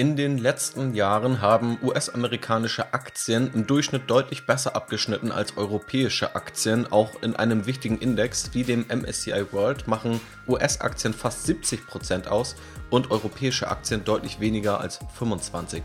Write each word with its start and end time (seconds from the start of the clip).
In 0.00 0.16
den 0.16 0.38
letzten 0.38 0.94
Jahren 0.94 1.42
haben 1.42 1.76
US-amerikanische 1.82 2.94
Aktien 2.94 3.50
im 3.52 3.66
Durchschnitt 3.66 4.08
deutlich 4.08 4.46
besser 4.46 4.74
abgeschnitten 4.74 5.30
als 5.30 5.58
europäische 5.58 6.34
Aktien. 6.34 6.90
Auch 6.90 7.22
in 7.22 7.36
einem 7.36 7.66
wichtigen 7.66 7.98
Index 7.98 8.54
wie 8.54 8.64
dem 8.64 8.86
MSCI 8.88 9.52
World 9.52 9.88
machen 9.88 10.18
US-Aktien 10.48 11.12
fast 11.12 11.46
70% 11.46 12.28
aus 12.28 12.56
und 12.88 13.10
europäische 13.10 13.68
Aktien 13.68 14.02
deutlich 14.02 14.40
weniger 14.40 14.80
als 14.80 15.00
25%. 15.18 15.82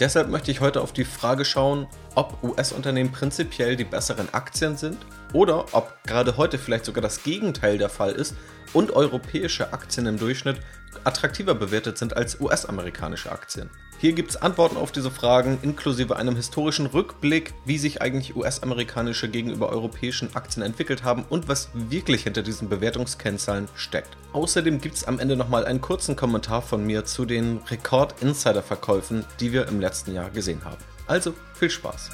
Deshalb 0.00 0.30
möchte 0.30 0.50
ich 0.50 0.60
heute 0.60 0.80
auf 0.80 0.92
die 0.92 1.04
Frage 1.04 1.44
schauen, 1.44 1.86
ob 2.16 2.42
US-Unternehmen 2.42 3.12
prinzipiell 3.12 3.76
die 3.76 3.84
besseren 3.84 4.34
Aktien 4.34 4.76
sind 4.76 4.98
oder 5.34 5.66
ob 5.74 6.02
gerade 6.04 6.38
heute 6.38 6.56
vielleicht 6.56 6.86
sogar 6.86 7.02
das 7.02 7.22
Gegenteil 7.22 7.76
der 7.76 7.90
Fall 7.90 8.12
ist 8.12 8.34
und 8.72 8.92
europäische 8.92 9.74
Aktien 9.74 10.06
im 10.06 10.18
Durchschnitt 10.18 10.60
attraktiver 11.02 11.54
bewertet 11.54 11.98
sind 11.98 12.16
als 12.16 12.40
US-amerikanische 12.40 13.30
Aktien. 13.30 13.68
Hier 13.98 14.12
gibt 14.12 14.30
es 14.30 14.36
Antworten 14.36 14.76
auf 14.76 14.92
diese 14.92 15.10
Fragen, 15.10 15.58
inklusive 15.62 16.16
einem 16.16 16.36
historischen 16.36 16.86
Rückblick, 16.86 17.54
wie 17.64 17.78
sich 17.78 18.02
eigentlich 18.02 18.36
US-amerikanische 18.36 19.28
gegenüber 19.28 19.70
europäischen 19.70 20.34
Aktien 20.36 20.62
entwickelt 20.62 21.04
haben 21.04 21.24
und 21.28 21.48
was 21.48 21.70
wirklich 21.72 22.24
hinter 22.24 22.42
diesen 22.42 22.68
Bewertungskennzahlen 22.68 23.68
steckt. 23.74 24.16
Außerdem 24.32 24.80
gibt 24.80 24.96
es 24.96 25.04
am 25.04 25.18
Ende 25.18 25.36
nochmal 25.36 25.64
einen 25.64 25.80
kurzen 25.80 26.16
Kommentar 26.16 26.62
von 26.62 26.84
mir 26.84 27.04
zu 27.04 27.24
den 27.24 27.58
Rekord-Insider-Verkäufen, 27.70 29.24
die 29.40 29.52
wir 29.52 29.68
im 29.68 29.80
letzten 29.80 30.14
Jahr 30.14 30.30
gesehen 30.30 30.64
haben. 30.64 30.82
Also 31.06 31.34
viel 31.54 31.70
Spaß! 31.70 32.10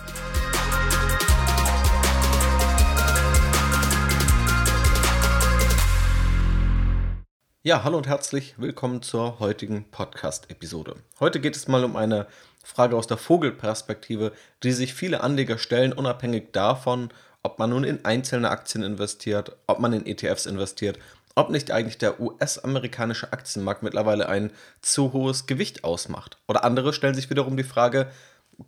Ja, 7.62 7.84
hallo 7.84 7.98
und 7.98 8.08
herzlich 8.08 8.54
willkommen 8.56 9.02
zur 9.02 9.38
heutigen 9.38 9.84
Podcast-Episode. 9.90 10.96
Heute 11.20 11.40
geht 11.40 11.54
es 11.56 11.68
mal 11.68 11.84
um 11.84 11.94
eine 11.94 12.26
Frage 12.64 12.96
aus 12.96 13.06
der 13.06 13.18
Vogelperspektive, 13.18 14.32
die 14.62 14.72
sich 14.72 14.94
viele 14.94 15.20
Anleger 15.22 15.58
stellen, 15.58 15.92
unabhängig 15.92 16.52
davon, 16.52 17.10
ob 17.42 17.58
man 17.58 17.68
nun 17.68 17.84
in 17.84 18.02
einzelne 18.06 18.48
Aktien 18.48 18.82
investiert, 18.82 19.56
ob 19.66 19.78
man 19.78 19.92
in 19.92 20.06
ETFs 20.06 20.46
investiert, 20.46 20.98
ob 21.34 21.50
nicht 21.50 21.70
eigentlich 21.70 21.98
der 21.98 22.18
US-amerikanische 22.18 23.30
Aktienmarkt 23.30 23.82
mittlerweile 23.82 24.30
ein 24.30 24.52
zu 24.80 25.12
hohes 25.12 25.44
Gewicht 25.44 25.84
ausmacht. 25.84 26.38
Oder 26.48 26.64
andere 26.64 26.94
stellen 26.94 27.14
sich 27.14 27.28
wiederum 27.28 27.58
die 27.58 27.62
Frage, 27.62 28.10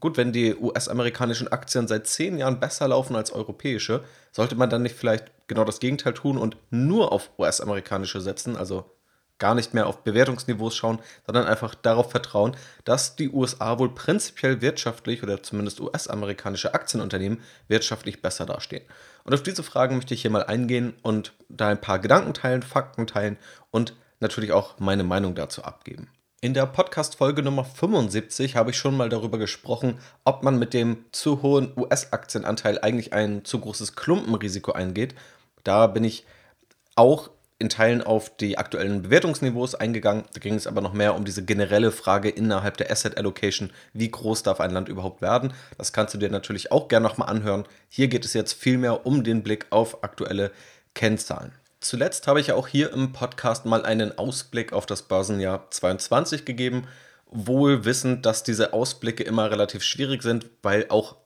gut, 0.00 0.16
wenn 0.16 0.32
die 0.32 0.54
US-amerikanischen 0.54 1.48
Aktien 1.48 1.88
seit 1.88 2.06
zehn 2.06 2.38
Jahren 2.38 2.60
besser 2.60 2.88
laufen 2.88 3.16
als 3.16 3.32
europäische, 3.32 4.04
sollte 4.30 4.54
man 4.54 4.70
dann 4.70 4.82
nicht 4.82 4.96
vielleicht 4.96 5.30
genau 5.48 5.64
das 5.64 5.80
Gegenteil 5.80 6.14
tun 6.14 6.38
und 6.38 6.56
nur 6.70 7.12
auf 7.12 7.30
US-amerikanische 7.38 8.20
setzen, 8.20 8.56
also 8.56 8.90
gar 9.38 9.54
nicht 9.56 9.74
mehr 9.74 9.88
auf 9.88 10.04
Bewertungsniveaus 10.04 10.76
schauen, 10.76 11.00
sondern 11.26 11.46
einfach 11.46 11.74
darauf 11.74 12.12
vertrauen, 12.12 12.56
dass 12.84 13.16
die 13.16 13.28
USA 13.28 13.78
wohl 13.80 13.92
prinzipiell 13.92 14.60
wirtschaftlich 14.60 15.24
oder 15.24 15.42
zumindest 15.42 15.80
US-amerikanische 15.80 16.74
Aktienunternehmen 16.74 17.40
wirtschaftlich 17.66 18.22
besser 18.22 18.46
dastehen. 18.46 18.84
Und 19.24 19.34
auf 19.34 19.42
diese 19.42 19.64
Fragen 19.64 19.96
möchte 19.96 20.14
ich 20.14 20.22
hier 20.22 20.30
mal 20.30 20.44
eingehen 20.44 20.94
und 21.02 21.32
da 21.48 21.68
ein 21.68 21.80
paar 21.80 21.98
Gedanken 21.98 22.34
teilen, 22.34 22.62
Fakten 22.62 23.08
teilen 23.08 23.36
und 23.72 23.94
natürlich 24.20 24.52
auch 24.52 24.78
meine 24.78 25.02
Meinung 25.02 25.34
dazu 25.34 25.64
abgeben. 25.64 26.08
In 26.44 26.54
der 26.54 26.66
Podcast-Folge 26.66 27.40
Nummer 27.44 27.62
75 27.64 28.56
habe 28.56 28.70
ich 28.70 28.76
schon 28.76 28.96
mal 28.96 29.08
darüber 29.08 29.38
gesprochen, 29.38 30.00
ob 30.24 30.42
man 30.42 30.58
mit 30.58 30.74
dem 30.74 31.04
zu 31.12 31.40
hohen 31.40 31.72
US-Aktienanteil 31.76 32.80
eigentlich 32.80 33.12
ein 33.12 33.44
zu 33.44 33.60
großes 33.60 33.94
Klumpenrisiko 33.94 34.72
eingeht. 34.72 35.14
Da 35.62 35.86
bin 35.86 36.02
ich 36.02 36.26
auch 36.96 37.30
in 37.60 37.68
Teilen 37.68 38.02
auf 38.02 38.36
die 38.36 38.58
aktuellen 38.58 39.02
Bewertungsniveaus 39.02 39.76
eingegangen. 39.76 40.24
Da 40.34 40.40
ging 40.40 40.54
es 40.54 40.66
aber 40.66 40.80
noch 40.80 40.94
mehr 40.94 41.14
um 41.14 41.24
diese 41.24 41.44
generelle 41.44 41.92
Frage 41.92 42.28
innerhalb 42.28 42.76
der 42.76 42.90
Asset 42.90 43.18
Allocation, 43.18 43.70
wie 43.92 44.10
groß 44.10 44.42
darf 44.42 44.58
ein 44.58 44.72
Land 44.72 44.88
überhaupt 44.88 45.22
werden. 45.22 45.52
Das 45.78 45.92
kannst 45.92 46.12
du 46.12 46.18
dir 46.18 46.28
natürlich 46.28 46.72
auch 46.72 46.88
gerne 46.88 47.06
nochmal 47.06 47.28
anhören. 47.28 47.66
Hier 47.88 48.08
geht 48.08 48.24
es 48.24 48.32
jetzt 48.32 48.54
vielmehr 48.54 49.06
um 49.06 49.22
den 49.22 49.44
Blick 49.44 49.66
auf 49.70 50.02
aktuelle 50.02 50.50
Kennzahlen. 50.92 51.52
Zuletzt 51.82 52.28
habe 52.28 52.40
ich 52.40 52.46
ja 52.46 52.54
auch 52.54 52.68
hier 52.68 52.92
im 52.92 53.12
Podcast 53.12 53.66
mal 53.66 53.84
einen 53.84 54.16
Ausblick 54.16 54.72
auf 54.72 54.86
das 54.86 55.02
Börsenjahr 55.02 55.68
22 55.68 56.44
gegeben, 56.44 56.86
wohl 57.26 57.84
wissend, 57.84 58.24
dass 58.24 58.44
diese 58.44 58.72
Ausblicke 58.72 59.24
immer 59.24 59.50
relativ 59.50 59.82
schwierig 59.82 60.22
sind, 60.22 60.46
weil 60.62 60.86
auch 60.90 61.16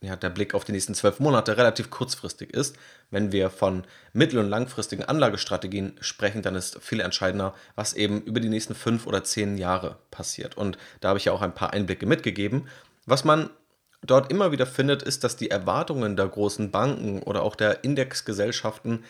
ja, 0.00 0.16
der 0.16 0.30
Blick 0.30 0.54
auf 0.54 0.64
die 0.64 0.72
nächsten 0.72 0.94
zwölf 0.94 1.20
Monate 1.20 1.58
relativ 1.58 1.90
kurzfristig 1.90 2.54
ist. 2.54 2.76
Wenn 3.10 3.30
wir 3.30 3.50
von 3.50 3.84
mittel- 4.14 4.38
und 4.38 4.48
langfristigen 4.48 5.04
Anlagestrategien 5.04 5.98
sprechen, 6.00 6.40
dann 6.40 6.54
ist 6.54 6.82
viel 6.82 7.00
entscheidender, 7.00 7.54
was 7.74 7.92
eben 7.92 8.22
über 8.22 8.40
die 8.40 8.48
nächsten 8.48 8.74
fünf 8.74 9.06
oder 9.06 9.22
zehn 9.22 9.58
Jahre 9.58 9.98
passiert. 10.10 10.56
Und 10.56 10.78
da 11.00 11.08
habe 11.08 11.18
ich 11.18 11.26
ja 11.26 11.32
auch 11.32 11.42
ein 11.42 11.54
paar 11.54 11.74
Einblicke 11.74 12.06
mitgegeben. 12.06 12.68
Was 13.04 13.24
man 13.24 13.50
dort 14.00 14.30
immer 14.30 14.50
wieder 14.50 14.64
findet, 14.64 15.02
ist, 15.02 15.24
dass 15.24 15.36
die 15.36 15.50
Erwartungen 15.50 16.16
der 16.16 16.28
großen 16.28 16.70
Banken 16.70 17.22
oder 17.22 17.42
auch 17.42 17.54
der 17.54 17.84
Indexgesellschaften 17.84 19.04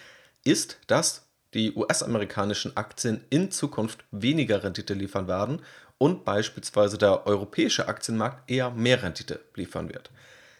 ist, 0.47 0.79
dass 0.87 1.27
die 1.55 1.75
US-amerikanischen 1.75 2.77
Aktien 2.77 3.25
in 3.31 3.51
Zukunft 3.51 4.05
weniger 4.11 4.63
Rendite 4.63 4.95
liefern 4.95 5.29
werden 5.29 5.63
und 5.99 6.25
beispielsweise 6.25 6.99
der 6.99 7.27
europäische 7.27 7.89
Aktienmarkt 7.89 8.51
eher 8.51 8.71
mehr 8.71 9.03
Rendite 9.03 9.41
liefern 9.55 9.89
wird. 9.89 10.11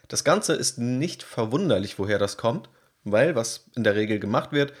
Das 0.07 0.23
Ganze 0.23 0.53
ist 0.53 0.77
nicht 0.77 1.23
verwunderlich, 1.23 1.99
woher 1.99 2.17
das 2.17 2.37
kommt, 2.37 2.69
weil 3.03 3.35
was 3.35 3.65
in 3.75 3.83
der 3.83 3.95
Regel 3.95 4.19
gemacht 4.19 4.51
wird, 4.51 4.73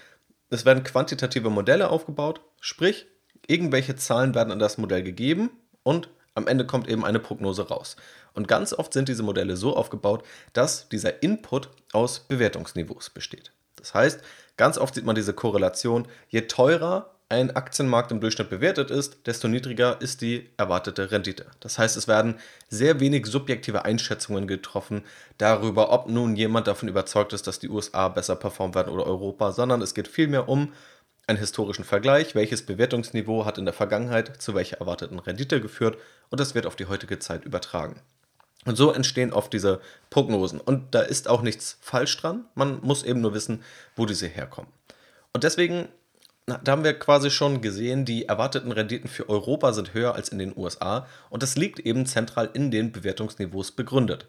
es 0.49 0.65
werden 0.65 0.83
quantitative 0.83 1.49
Modelle 1.49 1.89
aufgebaut, 1.89 2.41
sprich, 2.61 3.05
irgendwelche 3.47 3.95
Zahlen 3.95 4.33
werden 4.33 4.51
an 4.51 4.59
das 4.59 4.77
Modell 4.77 5.03
gegeben 5.03 5.51
und 5.83 6.09
am 6.33 6.47
Ende 6.47 6.65
kommt 6.65 6.87
eben 6.87 7.03
eine 7.03 7.19
Prognose 7.19 7.67
raus. 7.67 7.95
Und 8.33 8.47
ganz 8.47 8.71
oft 8.71 8.93
sind 8.93 9.09
diese 9.09 9.23
Modelle 9.23 9.57
so 9.57 9.75
aufgebaut, 9.75 10.23
dass 10.53 10.87
dieser 10.89 11.23
Input 11.23 11.69
aus 11.91 12.19
Bewertungsniveaus 12.19 13.09
besteht. 13.09 13.51
Das 13.75 13.93
heißt, 13.93 14.21
ganz 14.57 14.77
oft 14.77 14.95
sieht 14.95 15.05
man 15.05 15.15
diese 15.15 15.33
Korrelation, 15.33 16.07
je 16.29 16.41
teurer 16.41 17.11
ein 17.29 17.55
Aktienmarkt 17.55 18.11
im 18.11 18.21
Durchschnitt 18.21 18.49
bewertet 18.49 18.89
ist, 18.89 19.27
desto 19.27 19.47
niedriger 19.47 19.99
ist 19.99 20.21
die 20.21 20.49
erwartete 20.55 21.11
Rendite. 21.11 21.45
Das 21.59 21.77
heißt, 21.77 21.97
es 21.97 22.07
werden 22.07 22.35
sehr 22.69 23.01
wenig 23.01 23.25
subjektive 23.25 23.83
Einschätzungen 23.83 24.47
getroffen 24.47 25.03
darüber, 25.37 25.91
ob 25.91 26.07
nun 26.07 26.37
jemand 26.37 26.67
davon 26.67 26.87
überzeugt 26.87 27.33
ist, 27.33 27.45
dass 27.45 27.59
die 27.59 27.69
USA 27.69 28.07
besser 28.07 28.37
performen 28.37 28.75
werden 28.75 28.93
oder 28.93 29.05
Europa, 29.05 29.51
sondern 29.51 29.81
es 29.81 29.93
geht 29.93 30.07
vielmehr 30.07 30.47
um 30.47 30.71
einen 31.27 31.37
historischen 31.37 31.83
Vergleich, 31.83 32.33
welches 32.33 32.65
Bewertungsniveau 32.65 33.43
hat 33.43 33.57
in 33.57 33.65
der 33.65 33.73
Vergangenheit 33.73 34.41
zu 34.41 34.55
welcher 34.55 34.77
erwarteten 34.77 35.19
Rendite 35.19 35.59
geführt 35.59 35.97
und 36.29 36.39
das 36.39 36.55
wird 36.55 36.65
auf 36.65 36.77
die 36.77 36.85
heutige 36.85 37.19
Zeit 37.19 37.43
übertragen. 37.43 38.01
Und 38.67 38.75
so 38.75 38.91
entstehen 38.91 39.31
oft 39.31 39.53
diese 39.53 39.79
Prognosen. 40.09 40.59
Und 40.59 40.93
da 40.93 40.99
ist 40.99 41.29
auch 41.29 41.41
nichts 41.41 41.77
falsch 41.79 42.17
dran. 42.17 42.43
Man 42.53 42.81
muss 42.81 43.03
eben 43.03 43.21
nur 43.21 43.33
wissen, 43.33 43.63
wo 43.95 44.05
diese 44.05 44.27
herkommen. 44.27 44.69
Und 45.31 45.45
deswegen, 45.45 45.87
da 46.45 46.73
haben 46.73 46.83
wir 46.83 46.99
quasi 46.99 47.31
schon 47.31 47.61
gesehen, 47.61 48.03
die 48.03 48.25
erwarteten 48.25 48.73
Renditen 48.73 49.09
für 49.09 49.29
Europa 49.29 49.71
sind 49.71 49.93
höher 49.93 50.15
als 50.15 50.27
in 50.29 50.37
den 50.37 50.55
USA. 50.55 51.07
Und 51.29 51.43
das 51.43 51.55
liegt 51.55 51.79
eben 51.79 52.05
zentral 52.05 52.49
in 52.53 52.69
den 52.69 52.91
Bewertungsniveaus 52.91 53.71
begründet. 53.71 54.27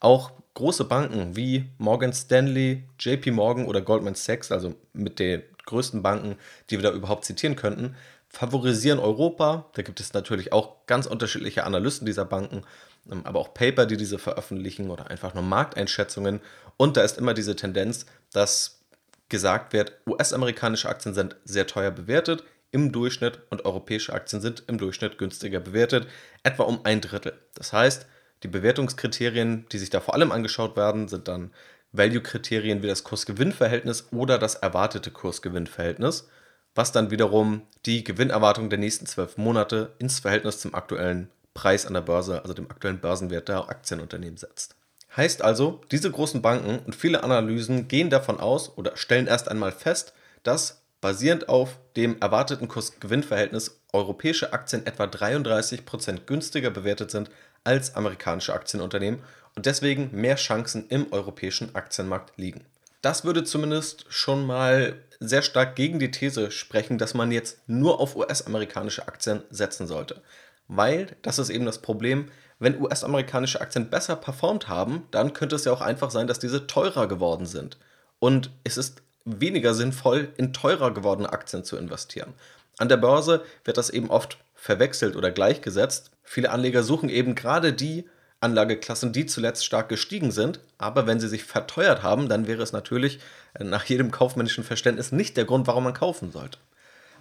Auch 0.00 0.32
große 0.54 0.84
Banken 0.84 1.36
wie 1.36 1.66
Morgan 1.76 2.14
Stanley, 2.14 2.84
JP 2.98 3.32
Morgan 3.32 3.66
oder 3.66 3.82
Goldman 3.82 4.14
Sachs, 4.14 4.50
also 4.50 4.74
mit 4.94 5.18
den 5.18 5.42
größten 5.66 6.02
Banken, 6.02 6.36
die 6.70 6.78
wir 6.78 6.90
da 6.90 6.96
überhaupt 6.96 7.26
zitieren 7.26 7.54
könnten, 7.54 7.96
favorisieren 8.30 8.98
Europa. 8.98 9.66
Da 9.74 9.82
gibt 9.82 10.00
es 10.00 10.14
natürlich 10.14 10.54
auch 10.54 10.86
ganz 10.86 11.04
unterschiedliche 11.04 11.64
Analysten 11.64 12.06
dieser 12.06 12.24
Banken. 12.24 12.62
Ähm, 13.10 13.22
aber 13.24 13.40
auch 13.40 13.54
Paper, 13.54 13.86
die 13.86 13.96
diese 13.96 14.18
veröffentlichen 14.18 14.90
oder 14.90 15.10
einfach 15.10 15.34
nur 15.34 15.42
Markteinschätzungen. 15.42 16.40
Und 16.76 16.96
da 16.96 17.02
ist 17.02 17.18
immer 17.18 17.34
diese 17.34 17.56
Tendenz, 17.56 18.06
dass 18.32 18.80
gesagt 19.28 19.72
wird, 19.72 19.92
US-amerikanische 20.06 20.88
Aktien 20.88 21.14
sind 21.14 21.36
sehr 21.44 21.66
teuer 21.66 21.90
bewertet 21.90 22.44
im 22.70 22.90
Durchschnitt 22.90 23.40
und 23.50 23.64
europäische 23.64 24.12
Aktien 24.12 24.42
sind 24.42 24.64
im 24.66 24.78
Durchschnitt 24.78 25.16
günstiger 25.16 25.60
bewertet, 25.60 26.08
etwa 26.42 26.64
um 26.64 26.80
ein 26.84 27.00
Drittel. 27.00 27.38
Das 27.54 27.72
heißt, 27.72 28.06
die 28.42 28.48
Bewertungskriterien, 28.48 29.66
die 29.70 29.78
sich 29.78 29.90
da 29.90 30.00
vor 30.00 30.14
allem 30.14 30.32
angeschaut 30.32 30.76
werden, 30.76 31.06
sind 31.06 31.28
dann 31.28 31.52
Value-Kriterien 31.92 32.82
wie 32.82 32.88
das 32.88 33.04
Kurs-Gewinn-Verhältnis 33.04 34.08
oder 34.10 34.38
das 34.38 34.56
erwartete 34.56 35.12
Kurs-Gewinn-Verhältnis, 35.12 36.28
was 36.74 36.90
dann 36.90 37.12
wiederum 37.12 37.62
die 37.86 38.02
Gewinnerwartung 38.02 38.68
der 38.68 38.80
nächsten 38.80 39.06
zwölf 39.06 39.36
Monate 39.36 39.92
ins 39.98 40.18
Verhältnis 40.18 40.58
zum 40.58 40.74
aktuellen 40.74 41.30
Preis 41.54 41.86
an 41.86 41.94
der 41.94 42.02
Börse, 42.02 42.42
also 42.42 42.52
dem 42.52 42.70
aktuellen 42.70 43.00
Börsenwert 43.00 43.48
der 43.48 43.68
Aktienunternehmen 43.68 44.36
setzt. 44.36 44.76
Heißt 45.16 45.42
also, 45.42 45.80
diese 45.92 46.10
großen 46.10 46.42
Banken 46.42 46.80
und 46.80 46.96
viele 46.96 47.22
Analysen 47.22 47.86
gehen 47.86 48.10
davon 48.10 48.40
aus 48.40 48.76
oder 48.76 48.96
stellen 48.96 49.28
erst 49.28 49.48
einmal 49.48 49.72
fest, 49.72 50.12
dass 50.42 50.82
basierend 51.00 51.48
auf 51.48 51.78
dem 51.96 52.20
erwarteten 52.20 52.66
Kurs-Gewinn-Verhältnis 52.66 53.80
europäische 53.92 54.52
Aktien 54.52 54.86
etwa 54.86 55.04
33% 55.04 56.24
günstiger 56.26 56.70
bewertet 56.70 57.10
sind 57.10 57.30
als 57.62 57.94
amerikanische 57.94 58.54
Aktienunternehmen 58.54 59.20
und 59.54 59.66
deswegen 59.66 60.10
mehr 60.12 60.36
Chancen 60.36 60.88
im 60.88 61.12
europäischen 61.12 61.74
Aktienmarkt 61.74 62.36
liegen. 62.36 62.64
Das 63.02 63.24
würde 63.24 63.44
zumindest 63.44 64.06
schon 64.08 64.46
mal 64.46 64.94
sehr 65.20 65.42
stark 65.42 65.76
gegen 65.76 65.98
die 65.98 66.10
These 66.10 66.50
sprechen, 66.50 66.96
dass 66.98 67.14
man 67.14 67.30
jetzt 67.30 67.58
nur 67.66 68.00
auf 68.00 68.16
US-amerikanische 68.16 69.06
Aktien 69.06 69.42
setzen 69.50 69.86
sollte. 69.86 70.22
Weil 70.68 71.16
das 71.22 71.38
ist 71.38 71.50
eben 71.50 71.66
das 71.66 71.80
Problem, 71.80 72.30
wenn 72.58 72.80
US-amerikanische 72.80 73.60
Aktien 73.60 73.90
besser 73.90 74.16
performt 74.16 74.68
haben, 74.68 75.06
dann 75.10 75.32
könnte 75.32 75.56
es 75.56 75.64
ja 75.64 75.72
auch 75.72 75.80
einfach 75.80 76.10
sein, 76.10 76.26
dass 76.26 76.38
diese 76.38 76.66
teurer 76.66 77.08
geworden 77.08 77.46
sind. 77.46 77.78
Und 78.18 78.50
es 78.62 78.76
ist 78.76 79.02
weniger 79.24 79.74
sinnvoll, 79.74 80.28
in 80.36 80.52
teurer 80.52 80.92
gewordene 80.92 81.32
Aktien 81.32 81.64
zu 81.64 81.76
investieren. 81.76 82.32
An 82.78 82.88
der 82.88 82.96
Börse 82.96 83.44
wird 83.64 83.76
das 83.76 83.90
eben 83.90 84.10
oft 84.10 84.38
verwechselt 84.54 85.16
oder 85.16 85.30
gleichgesetzt. 85.30 86.10
Viele 86.22 86.50
Anleger 86.50 86.82
suchen 86.82 87.08
eben 87.08 87.34
gerade 87.34 87.72
die 87.72 88.08
Anlageklassen, 88.40 89.12
die 89.12 89.26
zuletzt 89.26 89.64
stark 89.64 89.88
gestiegen 89.88 90.30
sind. 90.30 90.60
Aber 90.78 91.06
wenn 91.06 91.20
sie 91.20 91.28
sich 91.28 91.44
verteuert 91.44 92.02
haben, 92.02 92.28
dann 92.28 92.46
wäre 92.46 92.62
es 92.62 92.72
natürlich 92.72 93.20
nach 93.58 93.84
jedem 93.84 94.10
kaufmännischen 94.10 94.64
Verständnis 94.64 95.12
nicht 95.12 95.36
der 95.36 95.44
Grund, 95.44 95.66
warum 95.66 95.84
man 95.84 95.94
kaufen 95.94 96.30
sollte. 96.30 96.58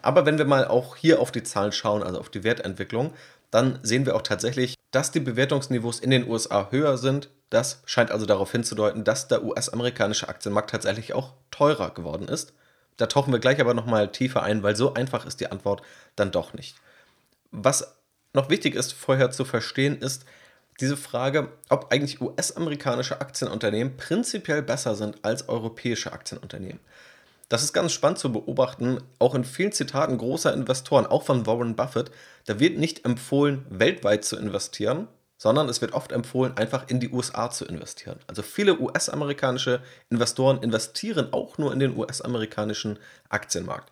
Aber 0.02 0.26
wenn 0.26 0.38
wir 0.38 0.46
mal 0.46 0.68
auch 0.68 0.98
hier 0.98 1.22
auf 1.22 1.32
die 1.32 1.44
Zahlen 1.44 1.72
schauen, 1.72 2.04
also 2.04 2.20
auf 2.20 2.30
die 2.30 2.44
Wertentwicklung, 2.44 3.14
dann 3.54 3.78
sehen 3.84 4.08
wir 4.08 4.16
auch 4.16 4.24
tatsächlich, 4.24 4.74
dass 4.90 5.12
die 5.12 5.20
Bewertungsniveaus 5.20 6.00
in 6.00 6.10
den 6.10 6.28
USA 6.28 6.70
höher 6.72 6.98
sind. 6.98 7.30
Das 7.52 7.84
scheint 7.86 8.10
also 8.10 8.26
darauf 8.26 8.52
hinzudeuten, 8.52 9.04
dass 9.04 9.28
der 9.28 9.44
US-amerikanische 9.44 10.28
Aktienmarkt 10.28 10.72
tatsächlich 10.72 11.14
auch 11.14 11.34
teurer 11.52 11.92
geworden 11.94 12.28
ist. 12.28 12.54
Da 12.98 13.06
tauchen 13.06 13.32
wir 13.32 13.40
gleich 13.40 13.62
aber 13.62 13.76
nochmal 13.76 14.12
tiefer 14.12 14.42
ein, 14.42 14.64
weil 14.64 14.76
so 14.76 14.96
einfach 14.96 15.28
ist 15.28 15.40
die 15.40 15.52
Antwort 15.52 15.84
dann 16.16 16.32
doch 16.32 16.54
nicht. 16.54 16.78
Was 17.52 17.96
noch 18.34 18.50
wichtig 18.50 18.74
ist 18.74 18.94
vorher 18.94 19.30
zu 19.30 19.46
verstehen, 19.46 20.00
ist 20.00 20.26
diese 20.80 20.98
Frage, 20.98 21.52
ob 21.70 21.92
eigentlich 21.92 22.22
US-amerikanische 22.22 23.22
Aktienunternehmen 23.22 23.98
prinzipiell 23.98 24.64
besser 24.64 24.96
sind 24.96 25.24
als 25.24 25.48
europäische 25.48 26.12
Aktienunternehmen. 26.12 26.80
Das 27.50 27.64
ist 27.64 27.74
ganz 27.74 27.92
spannend 27.92 28.20
zu 28.20 28.32
beobachten, 28.32 29.00
auch 29.20 29.36
in 29.36 29.44
vielen 29.44 29.72
Zitaten 29.72 30.18
großer 30.18 30.54
Investoren, 30.54 31.06
auch 31.06 31.24
von 31.24 31.46
Warren 31.46 31.76
Buffett, 31.76 32.12
da 32.46 32.60
wird 32.60 32.78
nicht 32.78 33.06
empfohlen, 33.06 33.66
weltweit 33.70 34.26
zu 34.26 34.38
investieren, 34.38 35.08
sondern 35.38 35.68
es 35.68 35.82
wird 35.82 35.94
oft 35.94 36.12
empfohlen, 36.12 36.56
einfach 36.58 36.88
in 36.88 37.00
die 37.00 37.10
USA 37.10 37.52
zu 37.52 37.66
investieren. 37.66 38.18
Also 38.28 38.42
viele 38.42 38.80
US-amerikanische 38.80 39.82
Investoren 40.10 40.64
investieren 40.64 41.34
auch 41.34 41.58
nur 41.58 41.74
in 41.74 41.80
den 41.80 41.98
US-amerikanischen 41.98 42.98
Aktienmarkt. 43.30 43.92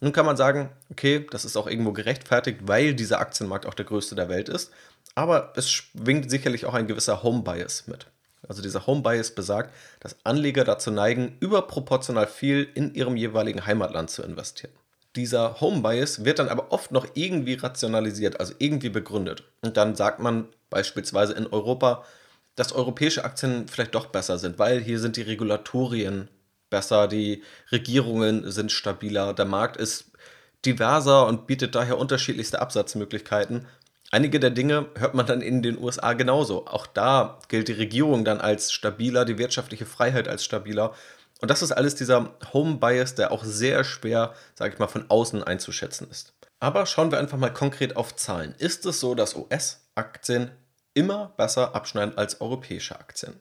Nun 0.00 0.12
kann 0.12 0.26
man 0.26 0.36
sagen, 0.36 0.70
okay, 0.90 1.26
das 1.30 1.44
ist 1.44 1.56
auch 1.56 1.66
irgendwo 1.66 1.92
gerechtfertigt, 1.92 2.60
weil 2.62 2.94
dieser 2.94 3.20
Aktienmarkt 3.20 3.66
auch 3.66 3.74
der 3.74 3.84
größte 3.84 4.14
der 4.14 4.28
Welt 4.28 4.48
ist, 4.48 4.70
aber 5.14 5.52
es 5.56 5.70
schwingt 5.70 6.30
sicherlich 6.30 6.64
auch 6.64 6.74
ein 6.74 6.86
gewisser 6.86 7.22
Home 7.22 7.42
Bias 7.42 7.86
mit. 7.86 8.06
Also 8.48 8.62
dieser 8.62 8.86
Home 8.86 9.02
Bias 9.02 9.34
besagt, 9.34 9.74
dass 10.00 10.16
Anleger 10.24 10.64
dazu 10.64 10.90
neigen, 10.90 11.36
überproportional 11.40 12.26
viel 12.26 12.68
in 12.74 12.94
ihrem 12.94 13.16
jeweiligen 13.16 13.66
Heimatland 13.66 14.10
zu 14.10 14.22
investieren. 14.22 14.72
Dieser 15.16 15.60
Home 15.60 15.82
Bias 15.82 16.24
wird 16.24 16.38
dann 16.38 16.48
aber 16.48 16.72
oft 16.72 16.92
noch 16.92 17.06
irgendwie 17.14 17.54
rationalisiert, 17.54 18.40
also 18.40 18.54
irgendwie 18.58 18.88
begründet. 18.88 19.44
Und 19.62 19.76
dann 19.76 19.94
sagt 19.94 20.20
man 20.20 20.48
beispielsweise 20.70 21.34
in 21.34 21.46
Europa, 21.46 22.04
dass 22.56 22.72
europäische 22.72 23.24
Aktien 23.24 23.68
vielleicht 23.68 23.94
doch 23.94 24.06
besser 24.06 24.38
sind, 24.38 24.58
weil 24.58 24.80
hier 24.80 24.98
sind 24.98 25.16
die 25.16 25.22
Regulatorien 25.22 26.28
besser, 26.70 27.08
die 27.08 27.42
Regierungen 27.70 28.50
sind 28.50 28.72
stabiler, 28.72 29.32
der 29.32 29.44
Markt 29.44 29.76
ist 29.76 30.10
diverser 30.66 31.26
und 31.26 31.46
bietet 31.46 31.74
daher 31.74 31.98
unterschiedlichste 31.98 32.60
Absatzmöglichkeiten 32.60 33.66
Einige 34.10 34.40
der 34.40 34.50
Dinge 34.50 34.86
hört 34.96 35.14
man 35.14 35.26
dann 35.26 35.42
in 35.42 35.60
den 35.60 35.78
USA 35.78 36.14
genauso. 36.14 36.66
Auch 36.66 36.86
da 36.86 37.38
gilt 37.48 37.68
die 37.68 37.72
Regierung 37.72 38.24
dann 38.24 38.40
als 38.40 38.72
stabiler, 38.72 39.26
die 39.26 39.36
wirtschaftliche 39.36 39.84
Freiheit 39.84 40.28
als 40.28 40.44
stabiler. 40.44 40.94
Und 41.40 41.50
das 41.50 41.62
ist 41.62 41.72
alles 41.72 41.94
dieser 41.94 42.34
Home 42.52 42.76
Bias, 42.76 43.14
der 43.14 43.32
auch 43.32 43.44
sehr 43.44 43.84
schwer, 43.84 44.32
sage 44.54 44.72
ich 44.72 44.78
mal, 44.78 44.88
von 44.88 45.10
außen 45.10 45.42
einzuschätzen 45.42 46.08
ist. 46.10 46.32
Aber 46.58 46.86
schauen 46.86 47.12
wir 47.12 47.18
einfach 47.18 47.38
mal 47.38 47.52
konkret 47.52 47.96
auf 47.96 48.16
Zahlen. 48.16 48.54
Ist 48.58 48.86
es 48.86 48.98
so, 48.98 49.14
dass 49.14 49.36
US-Aktien 49.36 50.50
immer 50.94 51.34
besser 51.36 51.74
abschneiden 51.74 52.16
als 52.16 52.40
europäische 52.40 52.98
Aktien? 52.98 53.38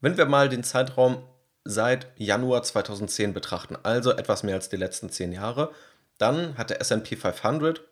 Wenn 0.00 0.16
wir 0.16 0.26
mal 0.26 0.48
den 0.48 0.62
Zeitraum 0.62 1.22
seit 1.64 2.06
Januar 2.16 2.62
2010 2.62 3.34
betrachten, 3.34 3.76
also 3.82 4.12
etwas 4.12 4.44
mehr 4.44 4.54
als 4.54 4.68
die 4.68 4.76
letzten 4.76 5.10
zehn 5.10 5.32
Jahre, 5.32 5.72
dann 6.18 6.56
hat 6.56 6.70
der 6.70 6.80
SP 6.80 7.16
500 7.16 7.82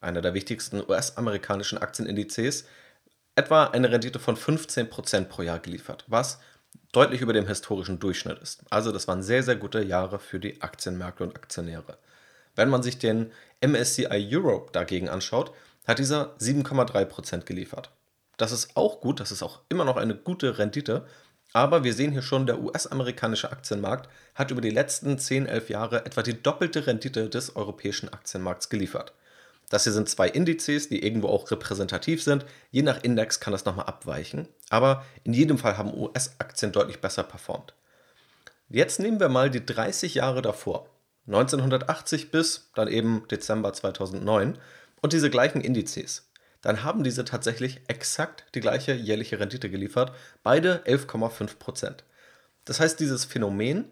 einer 0.00 0.22
der 0.22 0.34
wichtigsten 0.34 0.80
US-amerikanischen 0.80 1.78
Aktienindizes, 1.78 2.66
etwa 3.34 3.64
eine 3.64 3.90
Rendite 3.90 4.18
von 4.18 4.36
15% 4.36 5.24
pro 5.24 5.42
Jahr 5.42 5.58
geliefert, 5.58 6.04
was 6.06 6.40
deutlich 6.92 7.20
über 7.20 7.32
dem 7.32 7.46
historischen 7.46 7.98
Durchschnitt 7.98 8.38
ist. 8.38 8.62
Also 8.70 8.92
das 8.92 9.08
waren 9.08 9.22
sehr, 9.22 9.42
sehr 9.42 9.56
gute 9.56 9.82
Jahre 9.82 10.18
für 10.18 10.40
die 10.40 10.62
Aktienmärkte 10.62 11.24
und 11.24 11.36
Aktionäre. 11.36 11.98
Wenn 12.54 12.70
man 12.70 12.82
sich 12.82 12.98
den 12.98 13.32
MSCI 13.60 14.28
Europe 14.32 14.72
dagegen 14.72 15.08
anschaut, 15.08 15.52
hat 15.86 15.98
dieser 15.98 16.34
7,3% 16.38 17.44
geliefert. 17.44 17.90
Das 18.38 18.52
ist 18.52 18.76
auch 18.76 19.00
gut, 19.00 19.20
das 19.20 19.30
ist 19.30 19.42
auch 19.42 19.60
immer 19.68 19.84
noch 19.84 19.96
eine 19.96 20.14
gute 20.14 20.58
Rendite, 20.58 21.06
aber 21.52 21.84
wir 21.84 21.94
sehen 21.94 22.12
hier 22.12 22.22
schon, 22.22 22.46
der 22.46 22.60
US-amerikanische 22.60 23.50
Aktienmarkt 23.50 24.10
hat 24.34 24.50
über 24.50 24.60
die 24.60 24.70
letzten 24.70 25.18
10, 25.18 25.46
11 25.46 25.70
Jahre 25.70 26.04
etwa 26.04 26.22
die 26.22 26.42
doppelte 26.42 26.86
Rendite 26.86 27.30
des 27.30 27.56
europäischen 27.56 28.12
Aktienmarkts 28.12 28.68
geliefert. 28.68 29.12
Das 29.68 29.84
hier 29.84 29.92
sind 29.92 30.08
zwei 30.08 30.28
Indizes, 30.28 30.88
die 30.88 31.04
irgendwo 31.04 31.28
auch 31.28 31.50
repräsentativ 31.50 32.22
sind. 32.22 32.46
Je 32.70 32.82
nach 32.82 33.02
Index 33.02 33.40
kann 33.40 33.52
das 33.52 33.64
nochmal 33.64 33.86
abweichen. 33.86 34.48
Aber 34.70 35.04
in 35.24 35.32
jedem 35.32 35.58
Fall 35.58 35.76
haben 35.76 35.92
US-Aktien 35.92 36.72
deutlich 36.72 37.00
besser 37.00 37.24
performt. 37.24 37.74
Jetzt 38.68 39.00
nehmen 39.00 39.20
wir 39.20 39.28
mal 39.28 39.50
die 39.50 39.64
30 39.64 40.14
Jahre 40.14 40.42
davor. 40.42 40.88
1980 41.26 42.30
bis 42.30 42.70
dann 42.74 42.88
eben 42.88 43.26
Dezember 43.28 43.72
2009 43.72 44.58
und 45.02 45.12
diese 45.12 45.30
gleichen 45.30 45.60
Indizes. 45.60 46.28
Dann 46.62 46.82
haben 46.82 47.04
diese 47.04 47.24
tatsächlich 47.24 47.80
exakt 47.88 48.44
die 48.54 48.60
gleiche 48.60 48.92
jährliche 48.92 49.38
Rendite 49.38 49.70
geliefert, 49.70 50.12
beide 50.42 50.82
11,5%. 50.86 51.98
Das 52.64 52.80
heißt, 52.80 52.98
dieses 52.98 53.24
Phänomen, 53.24 53.84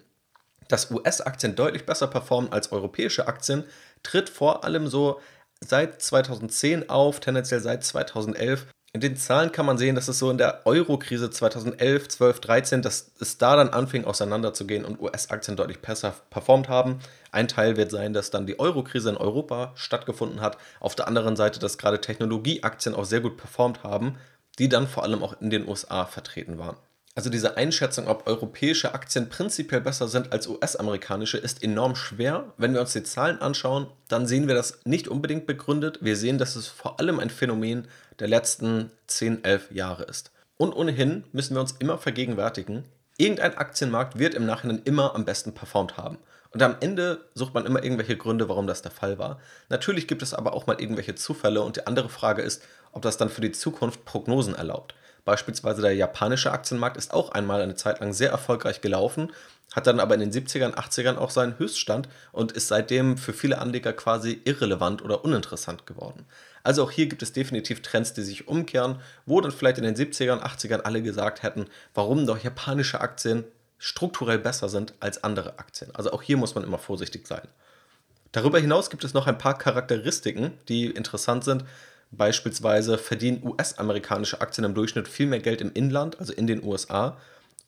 dass 0.69 0.91
US-Aktien 0.91 1.55
deutlich 1.55 1.87
besser 1.87 2.07
performen 2.07 2.53
als 2.53 2.73
europäische 2.73 3.29
Aktien, 3.29 3.65
tritt 4.03 4.29
vor 4.29 4.65
allem 4.65 4.89
so 4.89 5.21
seit 5.69 6.01
2010 6.01 6.89
auf, 6.89 7.21
tendenziell 7.21 7.61
seit 7.61 7.85
2011. 7.85 8.67
In 8.95 9.01
den 9.01 9.17
Zahlen 9.17 9.51
kann 9.51 9.67
man 9.67 9.77
sehen, 9.77 9.97
dass 9.97 10.07
es 10.07 10.21
so 10.21 10.31
in 10.31 10.39
der 10.39 10.65
Euro-Krise 10.67 11.29
2011, 11.29 12.09
12, 12.09 12.41
13, 12.41 12.83
dass 12.83 13.11
es 13.19 13.39
da 13.39 13.57
dann 13.57 13.71
anfing 13.71 14.05
auseinanderzugehen 14.05 14.85
und 14.85 15.01
US-Aktien 15.01 15.57
deutlich 15.57 15.81
besser 15.81 16.15
performt 16.31 16.69
haben. 16.69 17.01
Ein 17.33 17.49
Teil 17.49 17.77
wird 17.77 17.91
sein, 17.91 18.13
dass 18.13 18.31
dann 18.31 18.47
die 18.47 18.61
Euro-Krise 18.61 19.11
in 19.11 19.17
Europa 19.17 19.73
stattgefunden 19.75 20.41
hat. 20.41 20.59
Auf 20.79 20.95
der 20.95 21.09
anderen 21.09 21.35
Seite, 21.35 21.59
dass 21.59 21.77
gerade 21.77 22.01
Technologieaktien 22.01 22.95
auch 22.95 23.05
sehr 23.05 23.21
gut 23.21 23.37
performt 23.37 23.83
haben, 23.83 24.17
die 24.61 24.69
dann 24.69 24.87
vor 24.87 25.03
allem 25.03 25.25
auch 25.25 25.41
in 25.41 25.51
den 25.51 25.67
USA 25.67 26.07
vertreten 26.07 26.59
waren. 26.59 26.77
Also 27.17 27.31
diese 27.31 27.57
Einschätzung, 27.57 28.09
ob 28.09 28.27
europäische 28.27 28.93
Aktien 28.93 29.29
prinzipiell 29.29 29.81
besser 29.81 30.09
sind 30.09 30.33
als 30.33 30.49
US-amerikanische, 30.49 31.39
ist 31.39 31.63
enorm 31.63 31.95
schwer. 31.95 32.53
Wenn 32.57 32.75
wir 32.75 32.81
uns 32.81 32.93
die 32.93 33.05
Zahlen 33.05 33.41
anschauen, 33.41 33.87
dann 34.09 34.27
sehen 34.27 34.49
wir 34.49 34.57
das 34.57 34.81
nicht 34.85 35.07
unbedingt 35.07 35.47
begründet. 35.47 36.01
Wir 36.01 36.17
sehen, 36.17 36.39
dass 36.39 36.57
es 36.57 36.67
vor 36.67 36.99
allem 36.99 37.21
ein 37.21 37.31
Phänomen 37.31 37.87
der 38.19 38.27
letzten 38.27 38.91
10, 39.07 39.45
11 39.45 39.71
Jahre 39.71 40.03
ist. 40.05 40.33
Und 40.57 40.73
ohnehin 40.73 41.23
müssen 41.31 41.55
wir 41.55 41.61
uns 41.61 41.73
immer 41.79 41.99
vergegenwärtigen, 41.99 42.85
irgendein 43.17 43.57
Aktienmarkt 43.59 44.19
wird 44.19 44.35
im 44.35 44.47
Nachhinein 44.47 44.83
immer 44.85 45.15
am 45.15 45.25
besten 45.25 45.55
performt 45.55 45.97
haben. 45.97 46.19
Und 46.51 46.63
am 46.63 46.77
Ende 46.81 47.25
sucht 47.35 47.55
man 47.55 47.67
immer 47.67 47.83
irgendwelche 47.83 48.17
Gründe, 48.17 48.49
warum 48.49 48.67
das 48.67 48.83
der 48.83 48.93
Fall 48.93 49.19
war. 49.19 49.41
Natürlich 49.69 50.09
gibt 50.09 50.23
es 50.23 50.35
aber 50.35 50.53
auch 50.53 50.67
mal 50.67 50.81
irgendwelche 50.81 51.15
Zufälle 51.15 51.63
und 51.63 51.77
die 51.77 51.87
andere 51.87 52.09
Frage 52.09 52.43
ist, 52.43 52.63
ob 52.93 53.03
das 53.03 53.17
dann 53.17 53.29
für 53.29 53.41
die 53.41 53.53
Zukunft 53.53 54.05
Prognosen 54.05 54.55
erlaubt. 54.55 54.95
Beispielsweise 55.25 55.83
der 55.83 55.95
japanische 55.95 56.53
Aktienmarkt 56.53 56.97
ist 56.97 57.13
auch 57.15 57.33
einmal 57.33 57.61
eine 57.61 57.77
Zeit 57.77 58.01
lang 58.01 58.13
sehr 58.13 58.31
erfolgreich 58.31 58.81
gelaufen, 58.81 59.33
hat 59.75 59.87
dann 59.87 60.01
aber 60.01 60.15
in 60.15 60.21
den 60.21 60.33
70ern, 60.33 60.75
80ern 60.75 61.17
auch 61.17 61.31
seinen 61.31 61.59
Höchststand 61.59 62.09
und 62.33 62.53
ist 62.53 62.69
seitdem 62.69 63.17
für 63.17 63.33
viele 63.33 63.59
Anleger 63.59 63.93
quasi 63.93 64.41
irrelevant 64.45 65.03
oder 65.03 65.25
uninteressant 65.25 65.87
geworden. 65.87 66.27
Also 66.63 66.85
auch 66.85 66.91
hier 66.91 67.07
gibt 67.07 67.23
es 67.23 67.33
definitiv 67.33 67.83
Trends, 67.83 68.13
die 68.13 68.23
sich 68.23 68.49
umkehren, 68.49 69.01
wo 69.27 69.41
dann 69.41 69.53
vielleicht 69.53 69.79
in 69.79 69.85
den 69.85 69.97
70ern, 69.97 70.41
80ern 70.41 70.83
alle 70.83 71.03
gesagt 71.03 71.43
hätten, 71.43 71.67
warum 71.95 72.27
doch 72.27 72.43
japanische 72.43 73.01
Aktien 73.01 73.45
strukturell 73.79 74.39
besser 74.39 74.69
sind 74.69 74.95
als 75.01 75.25
andere 75.25 75.59
Aktien. 75.59 75.95
Also 75.95 76.13
auch 76.13 76.23
hier 76.23 76.37
muss 76.37 76.55
man 76.55 76.65
immer 76.65 76.79
vorsichtig 76.79 77.27
sein. 77.27 77.47
Darüber 78.33 78.59
hinaus 78.59 78.91
gibt 78.91 79.05
es 79.05 79.15
noch 79.15 79.27
ein 79.27 79.39
paar 79.39 79.59
Charakteristiken, 79.59 80.53
die 80.69 80.87
interessant 80.87 81.45
sind, 81.45 81.65
Beispielsweise 82.17 82.99
verdienen 82.99 83.43
US-amerikanische 83.45 84.41
Aktien 84.41 84.65
im 84.65 84.75
Durchschnitt 84.75 85.09
viel 85.09 85.27
mehr 85.27 85.41
Geld 85.41 85.61
im 85.61 85.73
Inland, 85.73 86.19
also 86.19 86.33
in 86.33 86.47
den 86.47 86.63
USA, 86.65 87.17